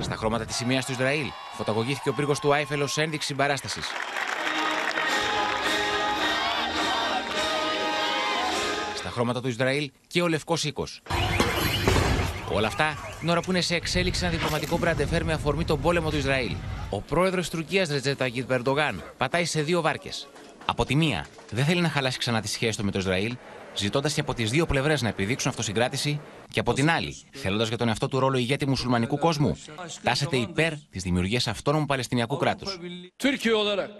[0.00, 3.86] Στα χρώματα της σημαίας του Ισραήλ φωταγωγήθηκε ο πύργος του Άιφελ ως ένδειξη συμπαράστασης.
[8.94, 11.02] Στα χρώματα του Ισραήλ και ο Λευκός Οίκος.
[12.52, 16.10] Όλα αυτά την ώρα που είναι σε εξέλιξη ένα διπλωματικό μπραντεφέρ με αφορμή τον πόλεμο
[16.10, 16.52] του Ισραήλ.
[16.90, 20.28] Ο πρόεδρος Τουρκίας Ρετζέτα Ταγίτ Περντογάν πατάει σε δύο βάρκες.
[20.69, 23.35] Από τη μία, δεν θέλει να χαλάσει ξανά τη σχέση του με το Ισραήλ,
[23.75, 26.21] ζητώντα και από τι δύο πλευρέ να επιδείξουν αυτοσυγκράτηση,
[26.51, 29.57] και από την άλλη, θέλοντα για τον εαυτό του ρόλο ηγέτη μουσουλμανικού κόσμου,
[30.03, 32.65] τάσεται υπέρ τη δημιουργία αυτόνομου Παλαιστινιακού κράτου.
[33.17, 33.91] Türkiye olarak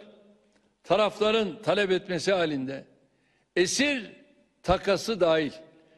[0.83, 2.85] tarafların talep etmesi halinde
[3.55, 4.11] esir
[4.63, 5.51] takası dahil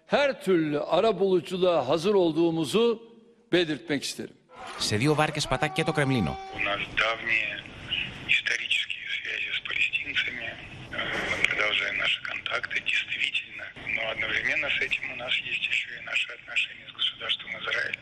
[0.06, 3.02] her türlü ara buluculuğa hazır olduğumuzu
[3.52, 4.36] belirtmek isterim.
[4.80, 6.38] Σε δύο βάρκε πατά και το Κρεμλίνο.
[6.56, 7.48] У нас давние
[12.12, 13.66] наши контакты, действительно.
[13.96, 17.98] Но одновременно с этим у нас есть еще и наши отношения с государством Израиль.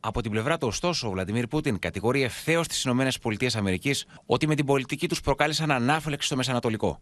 [0.00, 3.90] Από την плевра του, ωστόσο, ο Βλαντιμίρ Πούτιν κατηγορεί ευθέω τι ΗΠΑ
[4.26, 7.00] ότι με την πολιτική του προκάλεσαν ανάφλεξη στο Μεσανατολικό.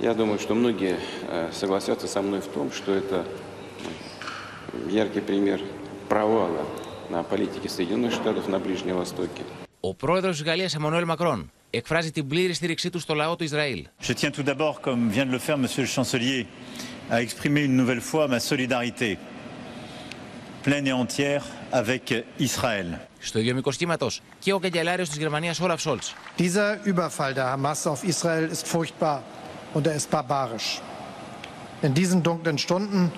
[0.00, 0.96] Я думаю, что многие
[1.28, 5.60] э, согласятся со мной в том, что это э, яркий пример
[6.08, 6.66] провала
[7.10, 9.42] на политике Соединенных Штатов на Ближнем Востоке.
[9.80, 13.87] Ο πρόεδρο τη Γαλλία, Εμμανουέλ Μακρόν, εκφράζει την πλήρη στήριξή του στο λαό του Ισραήλ.
[14.01, 16.45] Je tiens tout d'abord, comme vient de le faire Monsieur le Chancelier,
[17.09, 19.17] à exprimer une nouvelle fois ma solidarité
[20.63, 22.99] pleine et entière avec Israël.
[23.19, 24.09] Στο ίδιο μήκο κύματο
[24.39, 26.03] και ο καγκελάριο τη Γερμανία, Όλαφ Σόλτ.
[26.37, 29.23] Dieser Überfall der Hamas auf Israel ist furchtbar
[29.73, 30.81] und er ist barbarisch.
[31.81, 33.11] In diesen dunklen Stunden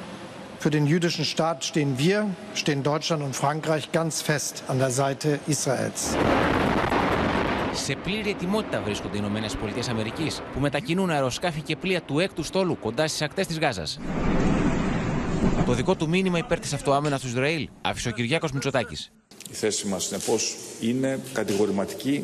[0.60, 5.40] für den jüdischen Staat stehen wir, stehen Deutschland und Frankreich ganz fest an der Seite
[5.48, 6.18] Israels.
[7.86, 12.44] Σε πλήρη ετοιμότητα βρίσκονται οι Ηνωμένες Πολιτείες Αμερικής, που μετακινούν αεροσκάφη και πλοία του έκτου
[12.44, 14.00] στόλου κοντά στις ακτές της Γάζας.
[15.66, 19.12] Το δικό του μήνυμα υπέρ τη αυτοάμυνα του Ισραήλ άφησε ο Κυριάκος Μητσοτάκης.
[19.52, 22.24] Η θέση μας, συνεπώς, είναι κατηγορηματική.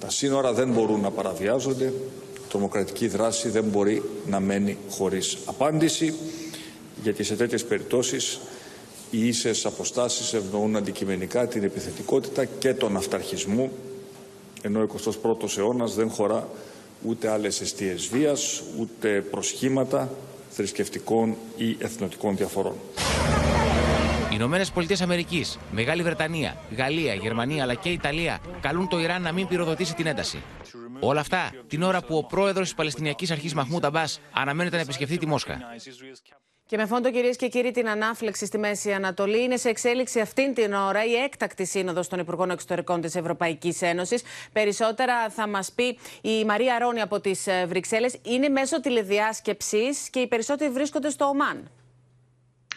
[0.00, 1.84] Τα σύνορα δεν μπορούν να παραβιάζονται.
[1.84, 6.14] Η τρομοκρατική δράση δεν μπορεί να μένει χωρίς απάντηση.
[7.02, 8.40] Γιατί σε τέτοιες περιπτώσεις
[9.10, 13.70] οι ίσες αποστάσεις ευνοούν αντικειμενικά την επιθετικότητα και τον αυταρχισμό,
[14.62, 14.86] ενώ ο
[15.42, 16.48] 21ος αιώνας δεν χωρά
[17.02, 20.10] ούτε άλλες αιστείες βίας, ούτε προσχήματα
[20.50, 22.74] θρησκευτικών ή εθνοτικών διαφορών.
[24.30, 29.32] Οι Ηνωμένες Πολιτείες Αμερικής, Μεγάλη Βρετανία, Γαλλία, Γερμανία αλλά και Ιταλία καλούν το Ιράν να
[29.32, 30.42] μην πυροδοτήσει την ένταση.
[31.00, 35.18] Όλα αυτά την ώρα που ο πρόεδρος της Παλαιστινιακής Αρχής Μαχμούτ Αμπάς αναμένεται να επισκεφθεί
[35.18, 35.58] τη Μόσχα.
[36.70, 40.54] Και με φόντο, κυρίες και κύριοι, την ανάφλεξη στη Μέση Ανατολή, είναι σε εξέλιξη αυτήν
[40.54, 44.22] την ώρα η έκτακτη σύνοδος των Υπουργών Εξωτερικών της Ευρωπαϊκής Ένωσης.
[44.52, 48.16] Περισσότερα θα μας πει η Μαρία Ρόνη από τις Βρυξέλλες.
[48.22, 51.70] Είναι μέσω τηλεδιάσκεψης και οι περισσότεροι βρίσκονται στο ΟΜΑΝ.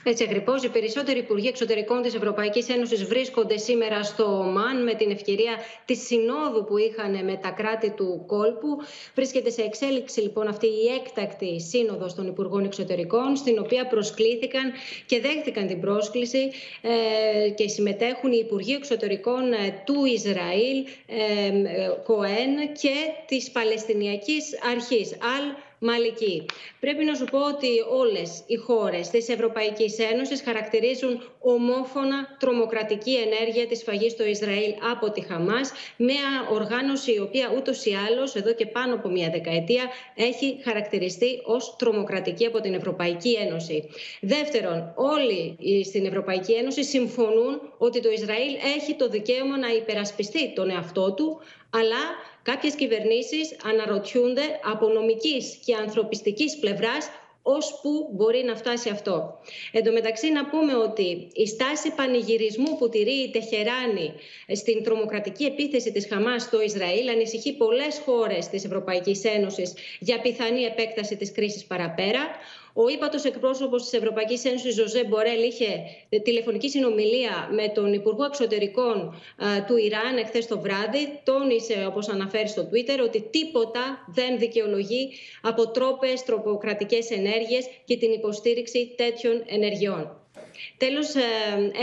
[0.05, 5.11] Έτσι ακριβώς, οι περισσότεροι υπουργοί εξωτερικών της Ευρωπαϊκής Ένωσης βρίσκονται σήμερα στο ΟΜΑΝ με την
[5.11, 8.77] ευκαιρία της συνόδου που είχαν με τα κράτη του κόλπου.
[9.15, 14.71] Βρίσκεται σε εξέλιξη λοιπόν αυτή η έκτακτη σύνοδος των Υπουργών Εξωτερικών, στην οποία προσκλήθηκαν
[15.05, 16.51] και δέχτηκαν την πρόσκληση
[16.81, 21.51] ε, και συμμετέχουν οι Υπουργοί Εξωτερικών ε, του Ισραήλ, ε,
[22.03, 22.95] Κοέν και
[23.27, 25.43] της Παλαιστινιακής Αρχής, Αλ
[25.85, 26.45] Μαλική.
[26.79, 27.67] Πρέπει να σου πω ότι
[27.99, 35.11] όλες οι χώρες της Ευρωπαϊκής Ένωσης χαρακτηρίζουν ομόφωνα τρομοκρατική ενέργεια της φαγής στο Ισραήλ από
[35.11, 39.83] τη Χαμάς, μια οργάνωση η οποία ούτως ή άλλως εδώ και πάνω από μια δεκαετία
[40.15, 43.89] έχει χαρακτηριστεί ως τρομοκρατική από την Ευρωπαϊκή Ένωση.
[44.21, 50.69] Δεύτερον, όλοι στην Ευρωπαϊκή Ένωση συμφωνούν ότι το Ισραήλ έχει το δικαίωμα να υπερασπιστεί τον
[50.69, 52.01] εαυτό του, αλλά
[52.43, 57.09] κάποιες κυβερνήσεις αναρωτιούνται από νομικής και ανθρωπιστικής πλευράς
[57.43, 59.39] ως που μπορεί να φτάσει αυτό.
[59.71, 64.13] Εν τω μεταξύ να πούμε ότι η στάση πανηγυρισμού που τηρεί η Τεχεράνη
[64.55, 70.61] στην τρομοκρατική επίθεση της Χαμάς στο Ισραήλ ανησυχεί πολλές χώρες της Ευρωπαϊκής Ένωσης για πιθανή
[70.61, 72.21] επέκταση της κρίσης παραπέρα.
[72.75, 75.67] Ο ύπατος εκπρόσωπος της Ευρωπαϊκής Ένωσης, Ζωζέ Μπορέλ, είχε
[76.23, 79.15] τηλεφωνική συνομιλία με τον Υπουργό Εξωτερικών
[79.67, 81.19] του Ιράν εχθές το βράδυ.
[81.23, 85.09] Τόνισε, όπως αναφέρει στο Twitter, ότι τίποτα δεν δικαιολογεί
[85.41, 90.22] αποτρόπες τροποκρατικές ενέργειες και την υποστήριξη τέτοιων ενεργειών.
[90.77, 91.13] Τέλος,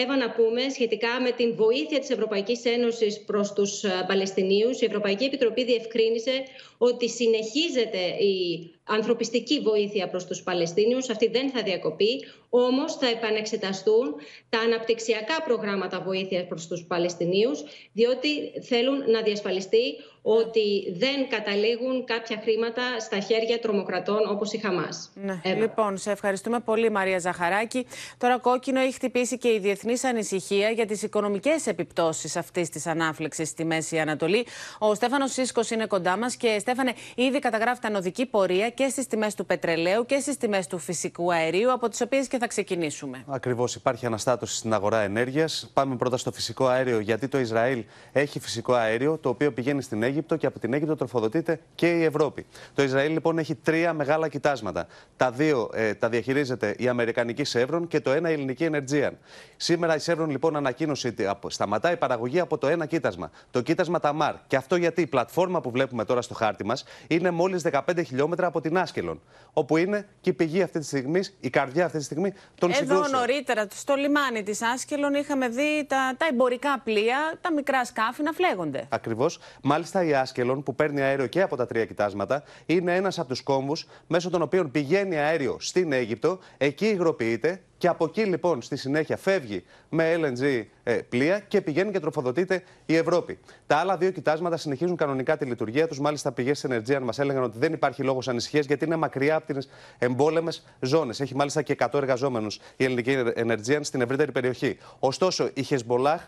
[0.02, 4.80] Εύα, να πούμε σχετικά με την βοήθεια της Ευρωπαϊκής Ένωσης προς τους Παλαιστινίους.
[4.80, 6.42] Η Ευρωπαϊκή Επιτροπή διευκρίνησε
[6.78, 11.08] ότι συνεχίζεται η ανθρωπιστική βοήθεια προς τους Παλαιστίνιους.
[11.10, 14.14] Αυτή δεν θα διακοπεί, όμως θα επανεξεταστούν
[14.48, 18.28] τα αναπτυξιακά προγράμματα βοήθειας προς τους Παλαιστινίους, διότι
[18.62, 19.82] θέλουν να διασφαλιστεί
[20.22, 25.10] ότι δεν καταλήγουν κάποια χρήματα στα χέρια τρομοκρατών όπως η Χαμάς.
[25.14, 25.40] Ναι.
[25.58, 27.86] Λοιπόν, σε ευχαριστούμε πολύ Μαρία Ζαχαράκη.
[28.18, 33.48] Τώρα κόκκινο έχει χτυπήσει και η διεθνής ανησυχία για τις οικονομικές επιπτώσεις αυτής της ανάφλεξης
[33.48, 34.46] στη Μέση Ανατολή.
[34.78, 39.34] Ο Στέφανος Σίσκος είναι κοντά μας και Στέφανε, ήδη καταγράφεται ανωδική πορεία και στις τιμές
[39.34, 43.24] του πετρελαίου και στις τιμές του φυσικού αερίου, από τις οποίες και θα ξεκινήσουμε.
[43.26, 45.70] Ακριβώς, υπάρχει αναστάτωση στην αγορά ενέργειας.
[45.72, 50.02] Πάμε πρώτα στο φυσικό αέριο, γιατί το Ισραήλ έχει φυσικό αέριο, το οποίο πηγαίνει στην
[50.02, 52.46] Αίγυπτο και από την Αίγυπτο τροφοδοτείται και η Ευρώπη.
[52.74, 54.86] Το Ισραήλ λοιπόν έχει τρία μεγάλα κοιτάσματα.
[55.16, 59.12] Τα δύο ε, τα διαχειρίζεται η Αμερικανική Σεύρον και το ένα η ελληνική Energean.
[59.56, 64.00] Σήμερα η Σεύρον λοιπόν ανακοίνωσε ότι σταματάει η παραγωγή από το ένα κοίτασμα, το κοίτασμα
[64.00, 64.34] Ταμάρ.
[64.46, 68.46] Και αυτό γιατί; Η πλατφόρμα που βλέπουμε τώρα στο χάρτη μας είναι μόλις 15 χιλιόμετρα
[68.46, 69.20] από την Άσκελον.
[69.52, 72.78] Όπου είναι και η πηγή αυτή τη στιγμή, η καρδιά αυτή τη στιγμή των Εδώ
[72.78, 73.10] συγκρούσεων.
[73.10, 78.32] νωρίτερα, στο λιμάνι της Άσκελον, είχαμε δει τα, τα εμπορικά πλοία, τα μικρά σκάφη να
[78.32, 78.86] φλέγονται.
[78.88, 79.38] Ακριβώς.
[79.62, 83.42] Μάλιστα η Άσκελον που παίρνει αέριο και από τα τρία κοιτάσματα είναι ένας από τους
[83.42, 88.76] κόμβους μέσω των οποίων πηγαίνει αέριο στην Αίγυπτο, εκεί υγροποιείται και από εκεί λοιπόν στη
[88.76, 93.38] συνέχεια φεύγει με LNG ε, πλοία και πηγαίνει και τροφοδοτείται η Ευρώπη.
[93.66, 96.00] Τα άλλα δύο κοιτάσματα συνεχίζουν κανονικά τη λειτουργία τους.
[96.00, 99.68] Μάλιστα, πηγές Energean μας έλεγαν ότι δεν υπάρχει λόγος ανησυχίας γιατί είναι μακριά από τις
[99.98, 101.20] εμπόλεμες ζώνες.
[101.20, 104.78] Έχει μάλιστα και 100 εργαζόμενους η ελληνική Energean στην ευρύτερη περιοχή.
[104.98, 106.22] Ωστόσο, η Χεσμολάχ,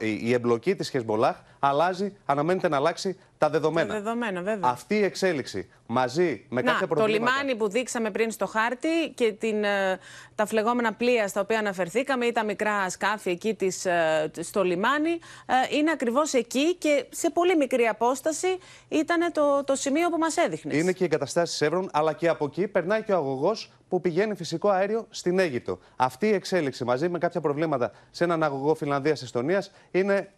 [0.00, 3.88] η εμπλοκή της Χεσμολάχ αλλάζει, αναμένεται να αλλάξει τα δεδομένα.
[3.88, 4.70] Τα δεδομένα, βέβαια.
[4.70, 7.32] Αυτή η εξέλιξη μαζί με Να, κάποια το προβλήματα.
[7.32, 9.98] λιμάνι που δείξαμε πριν στο χάρτη και την, ε,
[10.34, 15.10] τα φλεγόμενα πλοία στα οποία αναφερθήκαμε ή τα μικρά σκάφη εκεί της, ε, στο λιμάνι
[15.46, 18.58] ε, είναι ακριβώς εκεί και σε πολύ μικρή απόσταση
[18.88, 20.76] ήταν το, το σημείο που μας έδειχνες.
[20.76, 24.34] Είναι και οι εγκαταστάσεις Εύρων, αλλά και από εκεί περνάει και ο αγωγός που πηγαίνει
[24.34, 25.78] φυσικό αέριο στην Αίγυπτο.
[25.96, 29.64] Αυτή η εξέλιξη μαζί με κάποια προβλήματα σε έναν αγωγό Φιλανδία-Εστονία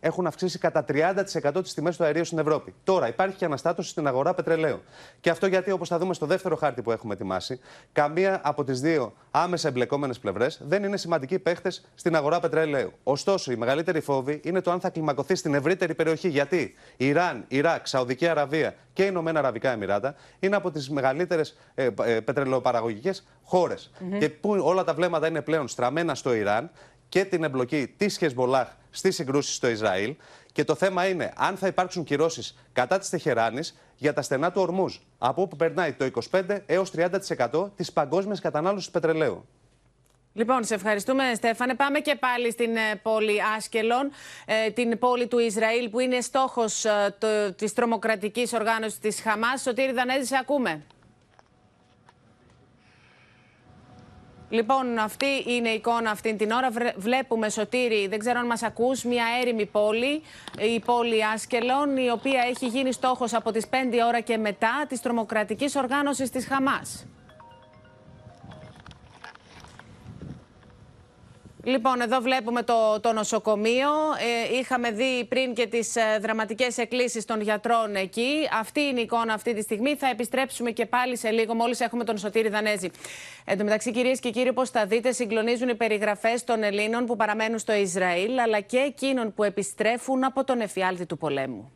[0.01, 2.75] έχουν αυξήσει κατά 30% τις τιμές του αερίου στην Ευρώπη.
[2.85, 4.81] Τώρα υπάρχει και αναστάτωση στην αγορά πετρελαίου.
[5.21, 7.61] Και αυτό γιατί, όπως θα δούμε στο δεύτερο χάρτη που έχουμε ετοιμάσει,
[7.93, 12.93] καμία από τις δύο άμεσα εμπλεκόμενες πλευρές δεν είναι σημαντικοί παίχτες στην αγορά πετρελαίου.
[13.03, 16.29] Ωστόσο, η μεγαλύτερη φόβη είναι το αν θα κλιμακωθεί στην ευρύτερη περιοχή.
[16.29, 22.20] Γιατί; Ιράν, Ιράκ, Σαουδική Αραβία και Ηνωμένα Αραβικά Εμμυράτα είναι από τις μεγαλύτερες ε, ε,
[22.20, 23.90] πετρελαιοπαραγωγικές χώρες.
[23.99, 24.18] Μμμ.
[24.18, 26.70] Και που όλα τα βλέμματα είναι πλέον στραμμένα στο Ιράν
[27.09, 30.16] και την εμπλοκή της Χεσμολάχ στις συγκρούσεις στο Ισραήλ.
[30.53, 34.61] Και το θέμα είναι αν θα υπάρξουν κυρώσεις κατά της Τεχεράνης για τα στενά του
[34.61, 39.47] Ορμούζ, από όπου περνάει το 25 έως 30% της παγκόσμιας κατανάλωσης πετρελαίου.
[40.35, 41.74] Λοιπόν, σε ευχαριστούμε, Στέφανε.
[41.74, 44.11] Πάμε και πάλι στην ε, πόλη Άσκελον,
[44.47, 49.61] ε, την πόλη του Ισραήλ, που είναι στόχος ε, το, της τρομοκρατικής οργάνωσης της Χαμάς.
[49.62, 50.83] Σωτήρη Δανέζη, σε ακούμε.
[54.49, 56.70] Λοιπόν, αυτή είναι η εικόνα αυτή την ώρα.
[56.70, 60.22] Βρε- Βλέπουμε, Σωτήρη, δεν ξέρω αν μας ακούς, μια έρημη πόλη,
[60.74, 63.74] η πόλη Άσκελον, η οποία έχει γίνει στόχος από τις 5
[64.07, 67.07] ώρα και μετά της τρομοκρατικής οργάνωσης της Χαμάς.
[71.65, 73.89] Λοιπόν, εδώ βλέπουμε το, το νοσοκομείο.
[74.51, 78.49] Ε, είχαμε δει πριν και τις ε, δραματικές εκκλήσεις των γιατρών εκεί.
[78.61, 79.97] Αυτή είναι η εικόνα αυτή τη στιγμή.
[79.97, 82.91] Θα επιστρέψουμε και πάλι σε λίγο, μόλις έχουμε τον Σωτήρη Δανέζη.
[83.45, 87.17] Εν τω μεταξύ, κυρίες και κύριοι, όπως θα δείτε, συγκλονίζουν οι περιγραφές των Ελλήνων που
[87.17, 91.73] παραμένουν στο Ισραήλ, αλλά και εκείνων που επιστρέφουν από τον εφιάλτη του πολέμου.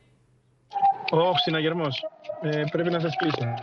[1.10, 2.04] Ω, συναγερμός.
[2.42, 3.54] Ε, πρέπει να σας πείσω.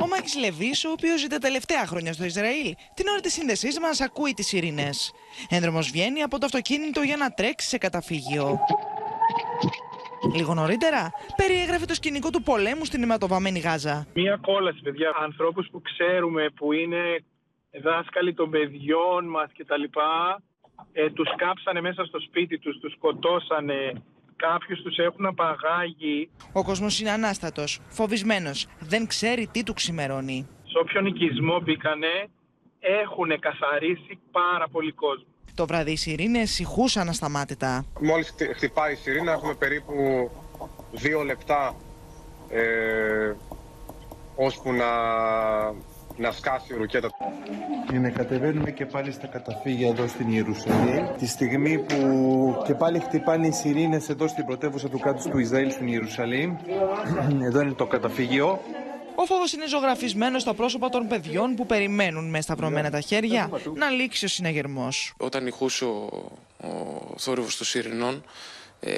[0.00, 3.78] Ο Μάκης Λεβί, ο οποίος ζει τα τελευταία χρόνια στο Ισραήλ, την ώρα της σύνδεσής
[3.78, 5.12] μας ακούει τις ειρήνες.
[5.48, 8.58] Ένδρομος βγαίνει από το αυτοκίνητο για να τρέξει σε καταφύγιο.
[10.34, 14.06] Λίγο νωρίτερα, περιέγραφε το σκηνικό του πολέμου στην αιματοβαμμένη Γάζα.
[14.14, 15.12] Μία κόλαση, παιδιά.
[15.22, 17.24] Ανθρώπους που ξέρουμε που είναι
[17.82, 19.82] δάσκαλοι των παιδιών μας κτλ.
[20.92, 24.02] Ε, τους κάψανε μέσα στο σπίτι τους, τους σκοτώσανε,
[24.46, 26.30] κάποιους τους έχουν απαγάγει.
[26.52, 30.46] Ο κόσμος είναι ανάστατος, φοβισμένος, δεν ξέρει τι του ξημερώνει.
[30.64, 32.28] Σε όποιον οικισμό μπήκανε,
[32.80, 35.26] έχουν καθαρίσει πάρα πολύ κόσμο.
[35.54, 37.84] Το βράδυ οι σιρήνες ηχούσαν ασταμάτητα.
[38.00, 39.94] Μόλις χτυ- χτυπάει η σιρήνα έχουμε περίπου
[40.92, 41.74] δύο λεπτά
[42.50, 43.32] ε,
[44.36, 44.86] ώσπου να,
[46.18, 47.10] να σκάσει η ρουκέτα.
[47.92, 51.16] Είναι κατεβαίνουμε και πάλι στα καταφύγια εδώ στην Ιερουσαλήμ.
[51.18, 51.96] Τη στιγμή που
[52.66, 56.56] και πάλι χτυπάνε οι σιρήνες εδώ στην πρωτεύουσα του κράτους του Ισραήλ στην Ιερουσαλήμ.
[57.48, 58.60] Εδώ είναι το καταφύγιο.
[59.14, 63.90] Ο φόβο είναι ζωγραφισμένος στα πρόσωπα των παιδιών που περιμένουν με σταυρωμένα τα χέρια να
[63.90, 65.14] λήξει ο συναγερμός.
[65.16, 68.24] Όταν ηχούσε ο, ο θόρυβος των σιρηνών
[68.80, 68.92] ε,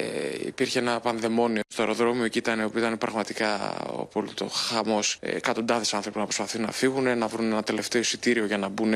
[0.46, 5.94] υπήρχε ένα πανδαιμόνιο στο αεροδρόμιο εκεί ήταν, όπου ήταν πραγματικά ο απόλυτο χαμός ε, εκατοντάδες
[5.94, 8.94] άνθρωποι να προσπαθούν να φύγουν να βρουν ένα τελευταίο εισιτήριο για να μπουν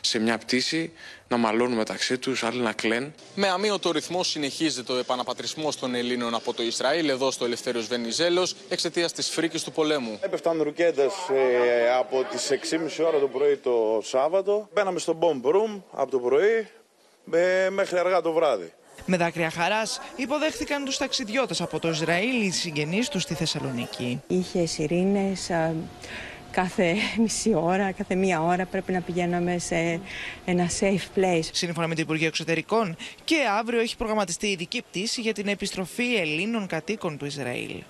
[0.00, 0.92] σε μια πτήση
[1.28, 6.34] να μαλώνουν μεταξύ τους, άλλοι να κλαίνουν Με αμύωτο ρυθμό συνεχίζεται ο επαναπατρισμός των Ελλήνων
[6.34, 10.18] από το Ισραήλ εδώ στο Ελευθέριος Βενιζέλος εξαιτίας της φρίκης του πολέμου.
[10.20, 12.48] Έπεφταν ρουκέτες ε, από τις
[12.98, 14.68] 6.30 ώρα το πρωί το Σάββατο.
[14.74, 16.68] Μπαίναμε στο bomb room από το πρωί
[17.32, 18.72] ε, μέχρι αργά το βράδυ.
[19.06, 24.22] Με δάκρυα χαράς υποδέχθηκαν τους ταξιδιώτες από το Ισραήλ οι συγγενείς τους στη Θεσσαλονίκη.
[24.26, 25.72] Είχε σιρήνες α,
[26.50, 30.00] κάθε μισή ώρα, κάθε μία ώρα πρέπει να πηγαίναμε σε
[30.44, 31.48] ένα safe place.
[31.52, 36.66] Σύμφωνα με το Υπουργείο Εξωτερικών, και αύριο έχει προγραμματιστεί ειδική πτήση για την επιστροφή Ελλήνων
[36.66, 37.82] κατοίκων του Ισραήλ.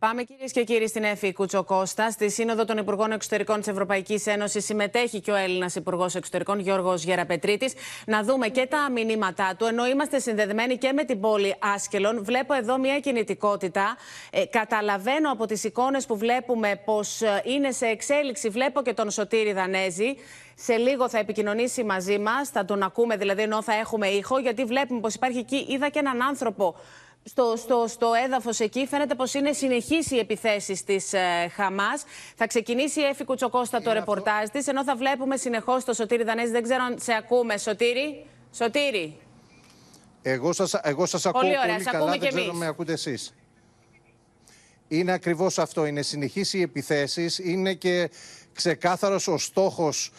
[0.00, 2.10] Πάμε κυρίες και κύριοι στην Εφη Κουτσοκώστα.
[2.10, 7.04] Στη Σύνοδο των Υπουργών Εξωτερικών της Ευρωπαϊκής Ένωσης συμμετέχει και ο Έλληνας Υπουργός Εξωτερικών Γιώργος
[7.04, 7.72] Γεραπετρίτης.
[8.06, 9.64] Να δούμε και τα μηνύματά του.
[9.64, 13.96] Ενώ είμαστε συνδεδεμένοι και με την πόλη Άσκελον, βλέπω εδώ μια κινητικότητα.
[14.30, 18.48] Ε, καταλαβαίνω από τις εικόνες που βλέπουμε πως είναι σε εξέλιξη.
[18.48, 20.16] Βλέπω και τον Σωτήρη Δανέζη.
[20.54, 22.48] Σε λίγο θα επικοινωνήσει μαζί μας.
[22.48, 25.66] Θα τον ακούμε δηλαδή ενώ θα έχουμε ήχο, γιατί βλέπουμε πως υπάρχει εκεί.
[25.68, 26.74] Είδα και έναν άνθρωπο
[27.30, 32.04] στο, στο, στο έδαφος εκεί φαίνεται πως είναι συνεχής οι επιθέσεις της ε, Χαμάς.
[32.36, 36.50] Θα ξεκινήσει η Έφη Κουτσοκώστα το ρεπορτάζ της, ενώ θα βλέπουμε συνεχώς το Σωτήρη Δανέζη.
[36.50, 38.26] Δεν ξέρω αν σε ακούμε, Σωτήρη.
[38.54, 39.16] Σωτήρη.
[40.22, 42.52] Εγώ σας, εγώ σας ακούω Πολύ ωραία, πολύ σε καλά, ακούμε δεν κι ξέρω εμείς.
[42.54, 43.34] αν με ακούτε εσείς.
[44.88, 48.10] Είναι ακριβώς αυτό, είναι συνεχείς οι επιθέσεις, είναι και
[48.52, 50.12] ξεκάθαρος ο στόχος,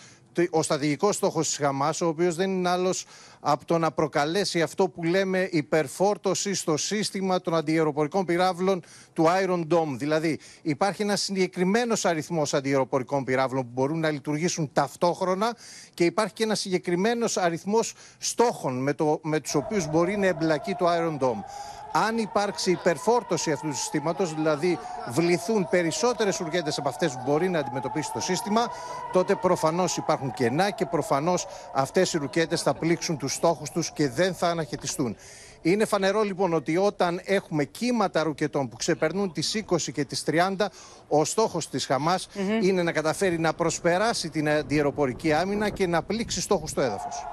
[0.50, 3.06] ο στρατηγικός στόχος της Χαμάς, ο οποίος δεν είναι άλλος
[3.40, 9.68] από το να προκαλέσει αυτό που λέμε υπερφόρτωση στο σύστημα των αντιεροπορικών πυράβλων του Iron
[9.68, 9.96] Dome.
[9.98, 15.56] Δηλαδή υπάρχει ένας συγκεκριμένος αριθμός αντιεροπορικών πυράβλων που μπορούν να λειτουργήσουν ταυτόχρονα
[15.94, 20.74] και υπάρχει και ένας συγκεκριμένος αριθμός στόχων με, το, με τους οποίους μπορεί να εμπλακεί
[20.74, 21.44] το Iron Dome.
[21.92, 24.80] Αν υπάρξει υπερφόρτωση αυτού του συστήματος, δηλαδή
[25.10, 28.68] βληθούν περισσότερες ουρκέτε από αυτές που μπορεί να αντιμετωπίσει το σύστημα,
[29.12, 34.10] τότε προφανώς υπάρχουν κενά και προφανώς αυτές οι ρουκέτε θα πλήξουν τους στόχους τους και
[34.10, 35.16] δεν θα αναχαιτιστούν.
[35.62, 40.66] Είναι φανερό λοιπόν ότι όταν έχουμε κύματα ρουκετών που ξεπερνούν τις 20 και τις 30,
[41.08, 42.28] ο στόχος της χαμας
[42.62, 47.26] είναι να καταφέρει να προσπεράσει την αντιεροπορική άμυνα και να πλήξει στόχους στο έδαφος.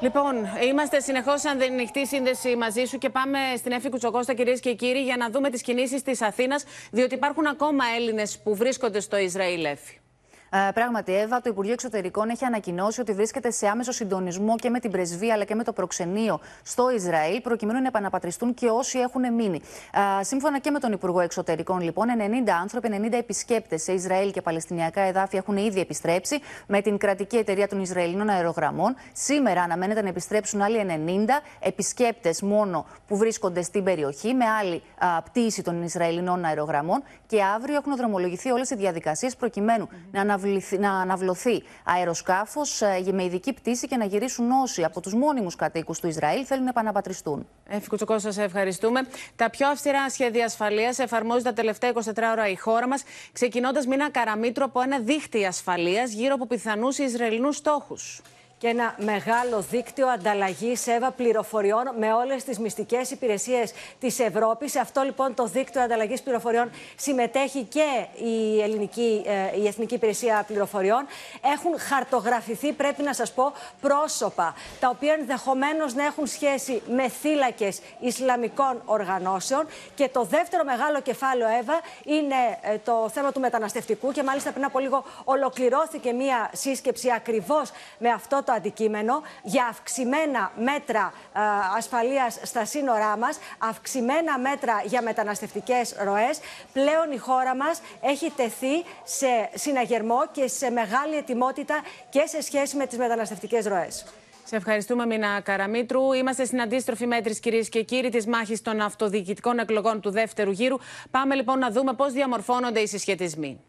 [0.00, 0.34] Λοιπόν,
[0.68, 5.02] είμαστε συνεχώς σαν ανοιχτή σύνδεση μαζί σου και πάμε στην Έφη Κουτσοκώστα, κυρίες και κύριοι,
[5.02, 9.64] για να δούμε τις κινήσεις της Αθήνας, διότι υπάρχουν ακόμα Έλληνες που βρίσκονται στο Ισραήλ,
[9.64, 9.97] Έφη.
[10.50, 14.78] Ε, πράγματι, Εύα, το Υπουργείο Εξωτερικών έχει ανακοινώσει ότι βρίσκεται σε άμεσο συντονισμό και με
[14.78, 19.34] την πρεσβεία αλλά και με το προξενείο στο Ισραήλ, προκειμένου να επαναπατριστούν και όσοι έχουν
[19.34, 19.60] μείνει.
[20.20, 22.06] Ε, σύμφωνα και με τον Υπουργό Εξωτερικών, λοιπόν,
[22.46, 27.36] 90 άνθρωποι, 90 επισκέπτες σε Ισραήλ και Παλαιστινιακά εδάφη έχουν ήδη επιστρέψει με την κρατική
[27.36, 28.94] εταιρεία των Ισραηλινών αερογραμμών.
[29.12, 35.22] Σήμερα αναμένεται να επιστρέψουν άλλοι 90 επισκέπτες μόνο που βρίσκονται στην περιοχή, με άλλη α,
[35.22, 37.02] πτήση των Ισραηλινών αερογραμμών.
[37.26, 42.82] Και αύριο έχουν δρομολογηθεί όλες οι διαδικασίες προκειμένου να αναβληθεί- να αναβλωθεί αεροσκάφος
[43.12, 46.70] με ειδική πτήση και να γυρίσουν όσοι από τους μόνιμους κατοίκους του Ισραήλ θέλουν να
[46.70, 47.46] επαναπατριστούν.
[47.68, 49.00] Έφη Κουτσοκώστα, σε ευχαριστούμε.
[49.36, 53.94] Τα πιο αυστηρά σχέδια ασφαλείας εφαρμόζει τα τελευταία 24 ώρα η χώρα μας, ξεκινώντας με
[53.94, 58.20] ένα καραμίτρο από ένα δίχτυ ασφαλείας γύρω από πιθανούς Ισραηλινούς στόχους.
[58.58, 64.70] Και ένα μεγάλο δίκτυο ανταλλαγής ΕΒΑ πληροφοριών με όλες τις μυστικές υπηρεσίες της Ευρώπης.
[64.72, 70.44] Σε αυτό λοιπόν το δίκτυο ανταλλαγής πληροφοριών συμμετέχει και η, ελληνική, ε, η Εθνική Υπηρεσία
[70.46, 71.06] Πληροφοριών.
[71.54, 77.80] Έχουν χαρτογραφηθεί, πρέπει να σας πω, πρόσωπα τα οποία ενδεχομένως να έχουν σχέση με θύλακες
[78.00, 79.66] Ισλαμικών οργανώσεων.
[79.94, 84.12] Και το δεύτερο μεγάλο κεφάλαιο ΕΒΑ είναι ε, το θέμα του μεταναστευτικού.
[84.12, 90.52] Και μάλιστα πριν από λίγο ολοκληρώθηκε μία σύσκεψη ακριβώς με αυτό το αντικείμενο για αυξημένα
[90.56, 91.40] μέτρα ε,
[91.76, 96.40] ασφαλείας στα σύνορά μας, αυξημένα μέτρα για μεταναστευτικές ροές.
[96.72, 102.76] Πλέον η χώρα μας έχει τεθεί σε συναγερμό και σε μεγάλη ετοιμότητα και σε σχέση
[102.76, 104.04] με τις μεταναστευτικές ροές.
[104.44, 106.12] Σε ευχαριστούμε, Μίνα Καραμίτρου.
[106.12, 110.76] Είμαστε στην αντίστροφη μέτρηση, κυρίες και κύριοι, της μάχης των αυτοδιοικητικών εκλογών του δεύτερου γύρου.
[111.10, 113.60] Πάμε λοιπόν να δούμε πώς διαμορφώνονται οι συσχετισμοί.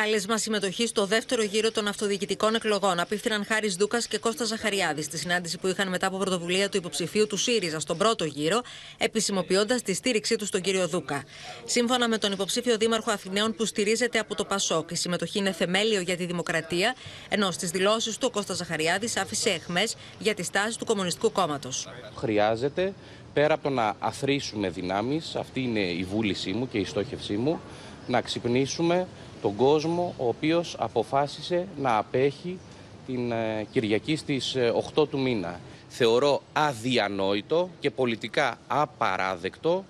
[0.00, 5.18] Κάλεσμα συμμετοχής στο δεύτερο γύρο των αυτοδιοικητικών εκλογών απίφθηναν Χάρης Δούκας και Κώστας Ζαχαριάδης στη
[5.18, 8.60] συνάντηση που είχαν μετά από πρωτοβουλία του υποψηφίου του ΣΥΡΙΖΑ στον πρώτο γύρο,
[8.98, 11.24] επισημοποιώντας τη στήριξή του στον κύριο Δούκα.
[11.64, 16.00] Σύμφωνα με τον υποψήφιο Δήμαρχο Αθηναίων που στηρίζεται από το ΠΑΣΟΚ, η συμμετοχή είναι θεμέλιο
[16.00, 16.94] για τη δημοκρατία,
[17.28, 21.88] ενώ στις δηλώσεις του ο Κώστας Ζαχαριάδης άφησε εχμές για τη στάση του Κομμουνιστικού Κόμματος.
[22.16, 22.92] Χρειάζεται
[23.32, 27.60] πέρα από το να αθροίσουμε δυνάμεις, αυτή είναι η βούλησή μου και η στόχευσή μου,
[28.06, 29.06] να ξυπνήσουμε
[29.42, 32.58] τον κόσμο ο οποίος αποφάσισε να απέχει
[33.06, 34.56] την ε, Κυριακή στις
[34.94, 35.60] 8 ε, του μήνα.
[35.88, 39.84] Θεωρώ αδιανόητο και πολιτικά απαράδεκτο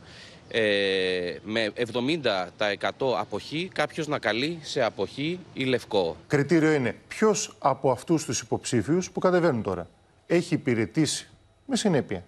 [0.48, 6.16] ε, με 70% αποχή κάποιος να καλεί σε αποχή ή λευκό.
[6.26, 9.88] Κριτήριο είναι ποιος από αυτούς τους υποψήφιους που κατεβαίνουν τώρα
[10.26, 11.28] έχει υπηρετήσει
[11.66, 12.24] με συνέπεια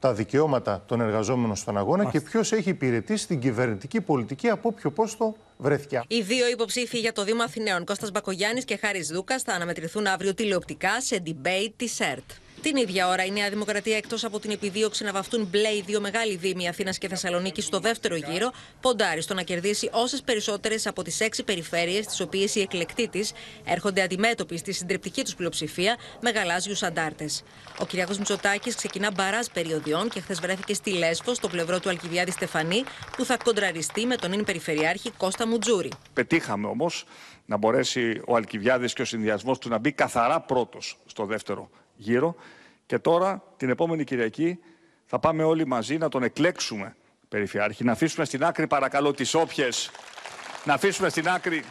[0.00, 4.90] τα δικαιώματα των εργαζόμενων στον αγώνα και ποιος έχει υπηρετήσει την κυβερνητική πολιτική από όποιο
[4.90, 6.02] πόστο βρέθηκε.
[6.08, 10.34] Οι δύο υποψήφοι για το Δήμο Αθηναίων, Κώστας Μπακογιάννης και Χάρης Δούκας, θα αναμετρηθούν αύριο
[10.34, 12.30] τηλεοπτικά σε debate της ΕΡΤ.
[12.62, 16.00] Την ίδια ώρα, η Νέα Δημοκρατία, εκτός από την επιδίωξη να βαφτούν μπλε οι δύο
[16.00, 21.02] μεγάλοι δήμοι Αθήνας και Θεσσαλονίκη στο δεύτερο γύρο, ποντάρει στο να κερδίσει όσες περισσότερες από
[21.02, 23.32] τις έξι περιφέρειες, τις οποίες οι εκλεκτοί της
[23.64, 27.42] έρχονται αντιμέτωποι στη συντριπτική τους πλειοψηφία με γαλάζιους αντάρτες.
[27.80, 27.92] Ο κ.
[27.92, 32.84] Μητσοτάκης ξεκινά μπαρά περιοδιών και χθες βρέθηκε στη Λέσφο, στο πλευρό του Αλκιβιάδη Στεφανή,
[33.16, 35.90] που θα κοντραριστεί με τον ίν Περιφερειάρχη Κώστα Μουτζούρη.
[36.12, 37.04] Πετύχαμε όμως
[37.46, 41.70] να μπορέσει ο Αλκιβιάδη και ο συνδυασμός του να μπει καθαρά πρώτος στο δεύτερο
[42.00, 42.34] γύρω.
[42.86, 44.58] Και τώρα, την επόμενη Κυριακή,
[45.06, 46.96] θα πάμε όλοι μαζί να τον εκλέξουμε,
[47.28, 47.84] Περιφερειάρχη.
[47.84, 49.90] Να αφήσουμε στην άκρη, παρακαλώ, τις όποιες...
[50.64, 51.64] Να αφήσουμε στην άκρη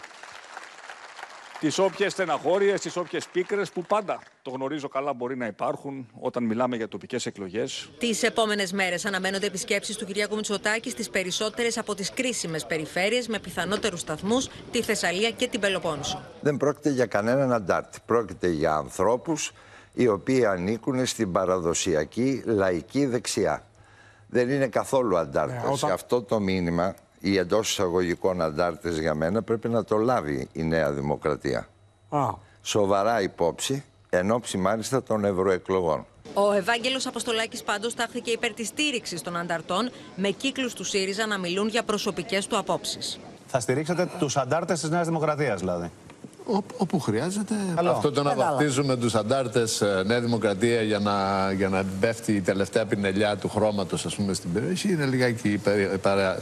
[1.59, 6.43] τις όποιες στεναχώριες, τις όποιες πίκρες που πάντα, το γνωρίζω καλά, μπορεί να υπάρχουν όταν
[6.43, 7.89] μιλάμε για τοπικές εκλογές.
[7.97, 13.39] Τις επόμενες μέρες αναμένονται επισκέψεις του Κυριάκου Μητσοτάκη στις περισσότερες από τις κρίσιμες περιφέρειες με
[13.39, 16.23] πιθανότερους σταθμούς, τη Θεσσαλία και την Πελοπόννησο.
[16.41, 17.99] Δεν πρόκειται για κανέναν αντάρτη.
[18.05, 19.51] Πρόκειται για ανθρώπους
[19.93, 23.63] οι οποίοι ανήκουν στην παραδοσιακή λαϊκή δεξιά.
[24.27, 25.83] Δεν είναι καθόλου αντάρτες.
[25.83, 30.63] Ναι, Αυτό το μήνυμα, οι εντός εισαγωγικών αντάρτες για μένα, πρέπει να το λάβει η
[30.63, 31.67] Νέα Δημοκρατία.
[32.09, 32.27] Α.
[32.61, 36.05] Σοβαρά υπόψη, εν ώψη μάλιστα των ευρωεκλογών.
[36.33, 41.37] Ο Ευάγγελος Αποστολάκης πάντως τάχθηκε υπέρ της στήριξης των ανταρτών, με κύκλους του ΣΥΡΙΖΑ να
[41.37, 43.19] μιλούν για προσωπικές του απόψεις.
[43.47, 45.91] Θα στηρίξετε τους αντάρτες της Νέας Δημοκρατίας δηλαδή
[46.77, 47.55] όπου χρειάζεται.
[47.75, 52.41] Αυτό το να βαφτίζουμε τους αντάρτες ε, Νέα Δημοκρατία για να, για να πέφτει η
[52.41, 55.61] τελευταία πινελιά του χρώματος στην περιοχή είναι λιγάκι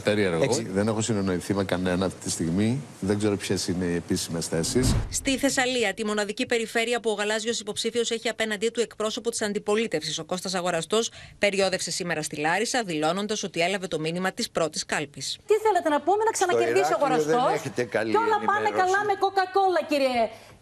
[0.04, 0.44] περίεργο.
[0.72, 2.82] Δεν έχω συνεννοηθεί με κανένα αυτή τη στιγμή.
[3.00, 4.94] Δεν ξέρω ποιες είναι οι επίσημες θέσεις.
[5.10, 10.18] Στη Θεσσαλία, τη μοναδική περιφέρεια που ο γαλάζιος υποψήφιος έχει απέναντί του εκπρόσωπο της αντιπολίτευσης,
[10.18, 15.38] ο Κώστας Αγοραστός, περιόδευσε σήμερα στη Λάρισα, δηλώνοντας ότι έλαβε το μήνυμα της πρώτης κάλπης.
[15.46, 19.97] Τι θέλετε να πούμε, να ξανακερδίσει ο Αγοραστός; Και όλα πάνε καλά με Coca-Cola, κύριε,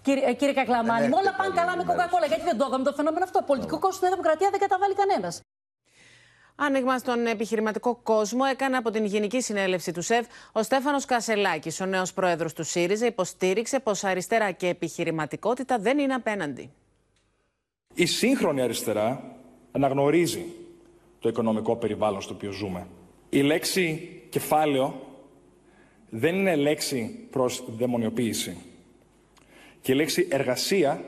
[0.02, 1.04] κύριε, κύριε Κακλαμάνη.
[1.04, 2.28] Όλα πάνε καλά με Coca-Cola.
[2.28, 3.42] Γιατί δεν το έκαμε το φαινόμενο αυτό.
[3.46, 5.40] Πολιτικό κόστος στην Δημοκρατία δεν καταβάλει κανένας.
[6.58, 11.86] Άνοιγμα στον επιχειρηματικό κόσμο έκανε από την Γενική Συνέλευση του ΣΕΒ ο Στέφανος Κασελάκης, ο
[11.86, 16.72] νέος πρόεδρος του ΣΥΡΙΖΑ, υποστήριξε πως αριστερά και επιχειρηματικότητα δεν είναι απέναντι.
[17.94, 19.36] Η σύγχρονη αριστερά
[19.72, 20.44] αναγνωρίζει
[21.18, 22.86] το οικονομικό περιβάλλον στο οποίο ζούμε.
[23.28, 25.00] Η λέξη κεφάλαιο
[26.08, 28.56] δεν είναι λέξη προς δαιμονιοποίηση.
[29.86, 31.04] Και η λέξη εργασία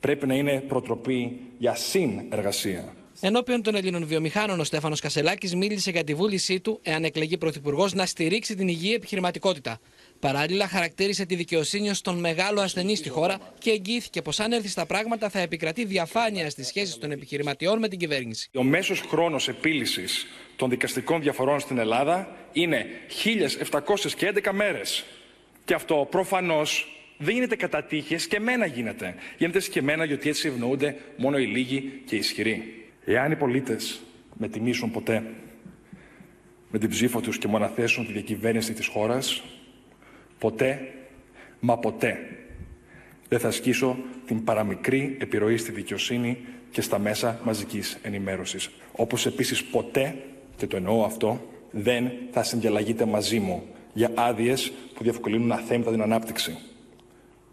[0.00, 2.94] πρέπει να είναι προτροπή για συνεργασία.
[3.20, 7.94] Ενώπιον των Ελλήνων βιομηχάνων, ο Στέφανος Κασελάκης μίλησε για τη βούλησή του, εάν εκλεγεί πρωθυπουργός,
[7.94, 9.78] να στηρίξει την υγιή επιχειρηματικότητα.
[10.20, 14.68] Παράλληλα, χαρακτήρισε τη δικαιοσύνη ως τον μεγάλο ασθενή στη χώρα και εγγύθηκε πως αν έρθει
[14.68, 18.50] στα πράγματα θα επικρατεί διαφάνεια στις σχέσεις των επιχειρηματιών με την κυβέρνηση.
[18.54, 22.86] Ο μέσος χρόνος επίλυσης των δικαστικών διαφορών στην Ελλάδα είναι
[23.24, 25.04] 1.711 μέρες.
[25.64, 29.14] Και αυτό προφανώς Δεν γίνεται κατά τύχες και εμένα γίνεται.
[29.38, 32.84] Γίνεται και εμένα γιατί έτσι ευνοούνται μόνο οι λίγοι και οι ισχυροί.
[33.04, 34.00] Εάν οι πολίτες
[34.36, 35.22] με τιμήσουν ποτέ
[36.70, 39.42] με την ψήφο τους και μοναθέσουν τη διακυβέρνηση της χώρας,
[40.38, 40.92] ποτέ,
[41.60, 42.18] μα ποτέ,
[43.28, 46.38] δεν θα ασκήσω την παραμικρή επιρροή στη δικαιοσύνη
[46.70, 48.70] και στα μέσα μαζικής ενημέρωσης.
[48.92, 50.16] Όπως επίσης ποτέ,
[50.56, 56.02] και το εννοώ αυτό, δεν θα συνδιαλλαγείτε μαζί μου για άδειες που διευκολύνουν αθέμητα την
[56.02, 56.58] ανάπτυξη.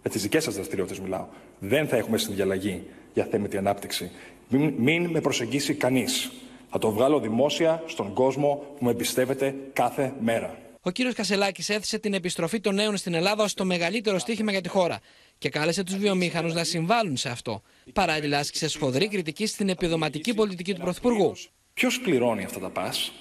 [0.01, 1.27] Για τις δικές σας δραστηριότητες μιλάω.
[1.59, 2.83] Δεν θα έχουμε συνδιαλλαγή
[3.13, 4.11] για θέμητη ανάπτυξη.
[4.47, 6.31] Μην, μην με προσεγγίσει κανείς.
[6.69, 10.57] Θα το βγάλω δημόσια στον κόσμο που με εμπιστεύεται κάθε μέρα.
[10.81, 14.61] Ο κύριος Κασελάκης έθεσε την επιστροφή των νέων στην Ελλάδα ως το μεγαλύτερο στίχημα για
[14.61, 14.99] τη χώρα
[15.37, 17.61] και κάλεσε τους βιομήχανους να συμβάλλουν σε αυτό.
[17.93, 21.33] Παράλληλα, άσκησε σφοδρή κριτική στην επιδοματική πολιτική του Πρωθυπουργού.
[21.73, 23.11] Ποιος πληρώνει αυτά τα πας,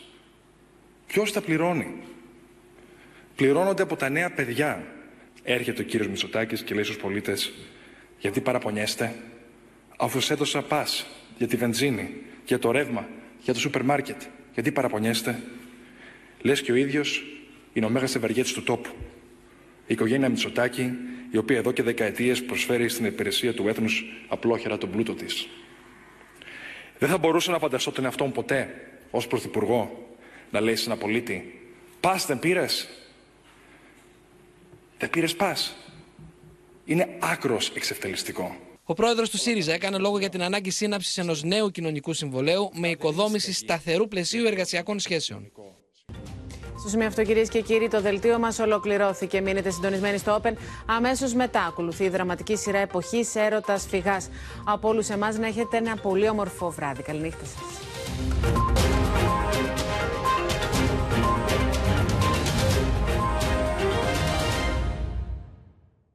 [1.07, 1.95] ποιος τα πληρώνει;
[3.37, 4.87] Πληρώνονται από τα νέα παιδιά.
[5.51, 7.53] Έρχεται ο κύριος Μητσοτάκης και λέει στους πολίτες,
[8.19, 9.15] γιατί παραπονιέστε,
[9.97, 11.07] αφού σας έδωσα πας
[11.39, 12.11] για τη βενζίνη,
[12.47, 13.09] για το ρεύμα,
[13.43, 14.23] για το σούπερ μάρκετ.
[14.55, 15.43] Γιατί παραπονιέστε;
[16.41, 17.25] Λες και ο ίδιος
[17.73, 18.91] είναι ο μέγας ευεργέτης του τόπου.
[19.87, 20.93] Η οικογένεια Μητσοτάκη,
[21.31, 25.49] η οποία εδώ και δεκαετίες προσφέρει στην υπηρεσία του έθνους απλόχερα τον πλούτο της.
[26.99, 28.75] Δεν θα μπορούσα να φανταστώ τον εαυτό μου ποτέ
[29.11, 30.09] ως πρωθυπουργό
[30.51, 31.61] να λέει σε ένα πολίτη:
[32.01, 32.89] Πας, δεν πήρες;
[34.99, 35.77] Δεν πήρες πας.
[36.85, 38.57] Είναι άκρος εξευτελιστικό.
[38.85, 42.89] Ο πρόεδρος του ΣΥΡΙΖΑ έκανε λόγο για την ανάγκη σύναψης ενός νέου κοινωνικού συμβολέου με
[42.89, 45.53] οικοδόμηση σταθερού πλαισίου εργασιακών σχέσεων.
[46.79, 49.41] Στο σημείο αυτό, κυρίες και κύριοι, το δελτίο μας ολοκληρώθηκε.
[49.41, 50.53] Μείνετε συντονισμένοι στο Open.
[50.87, 54.29] Αμέσως μετά ακολουθεί η δραματική σειρά εποχής έρωτας φυγάς.
[54.65, 57.03] Από όλους εμάς να έχετε ένα πολύ όμορφο βράδυ.
[57.03, 58.68] Καληνύχτα σας.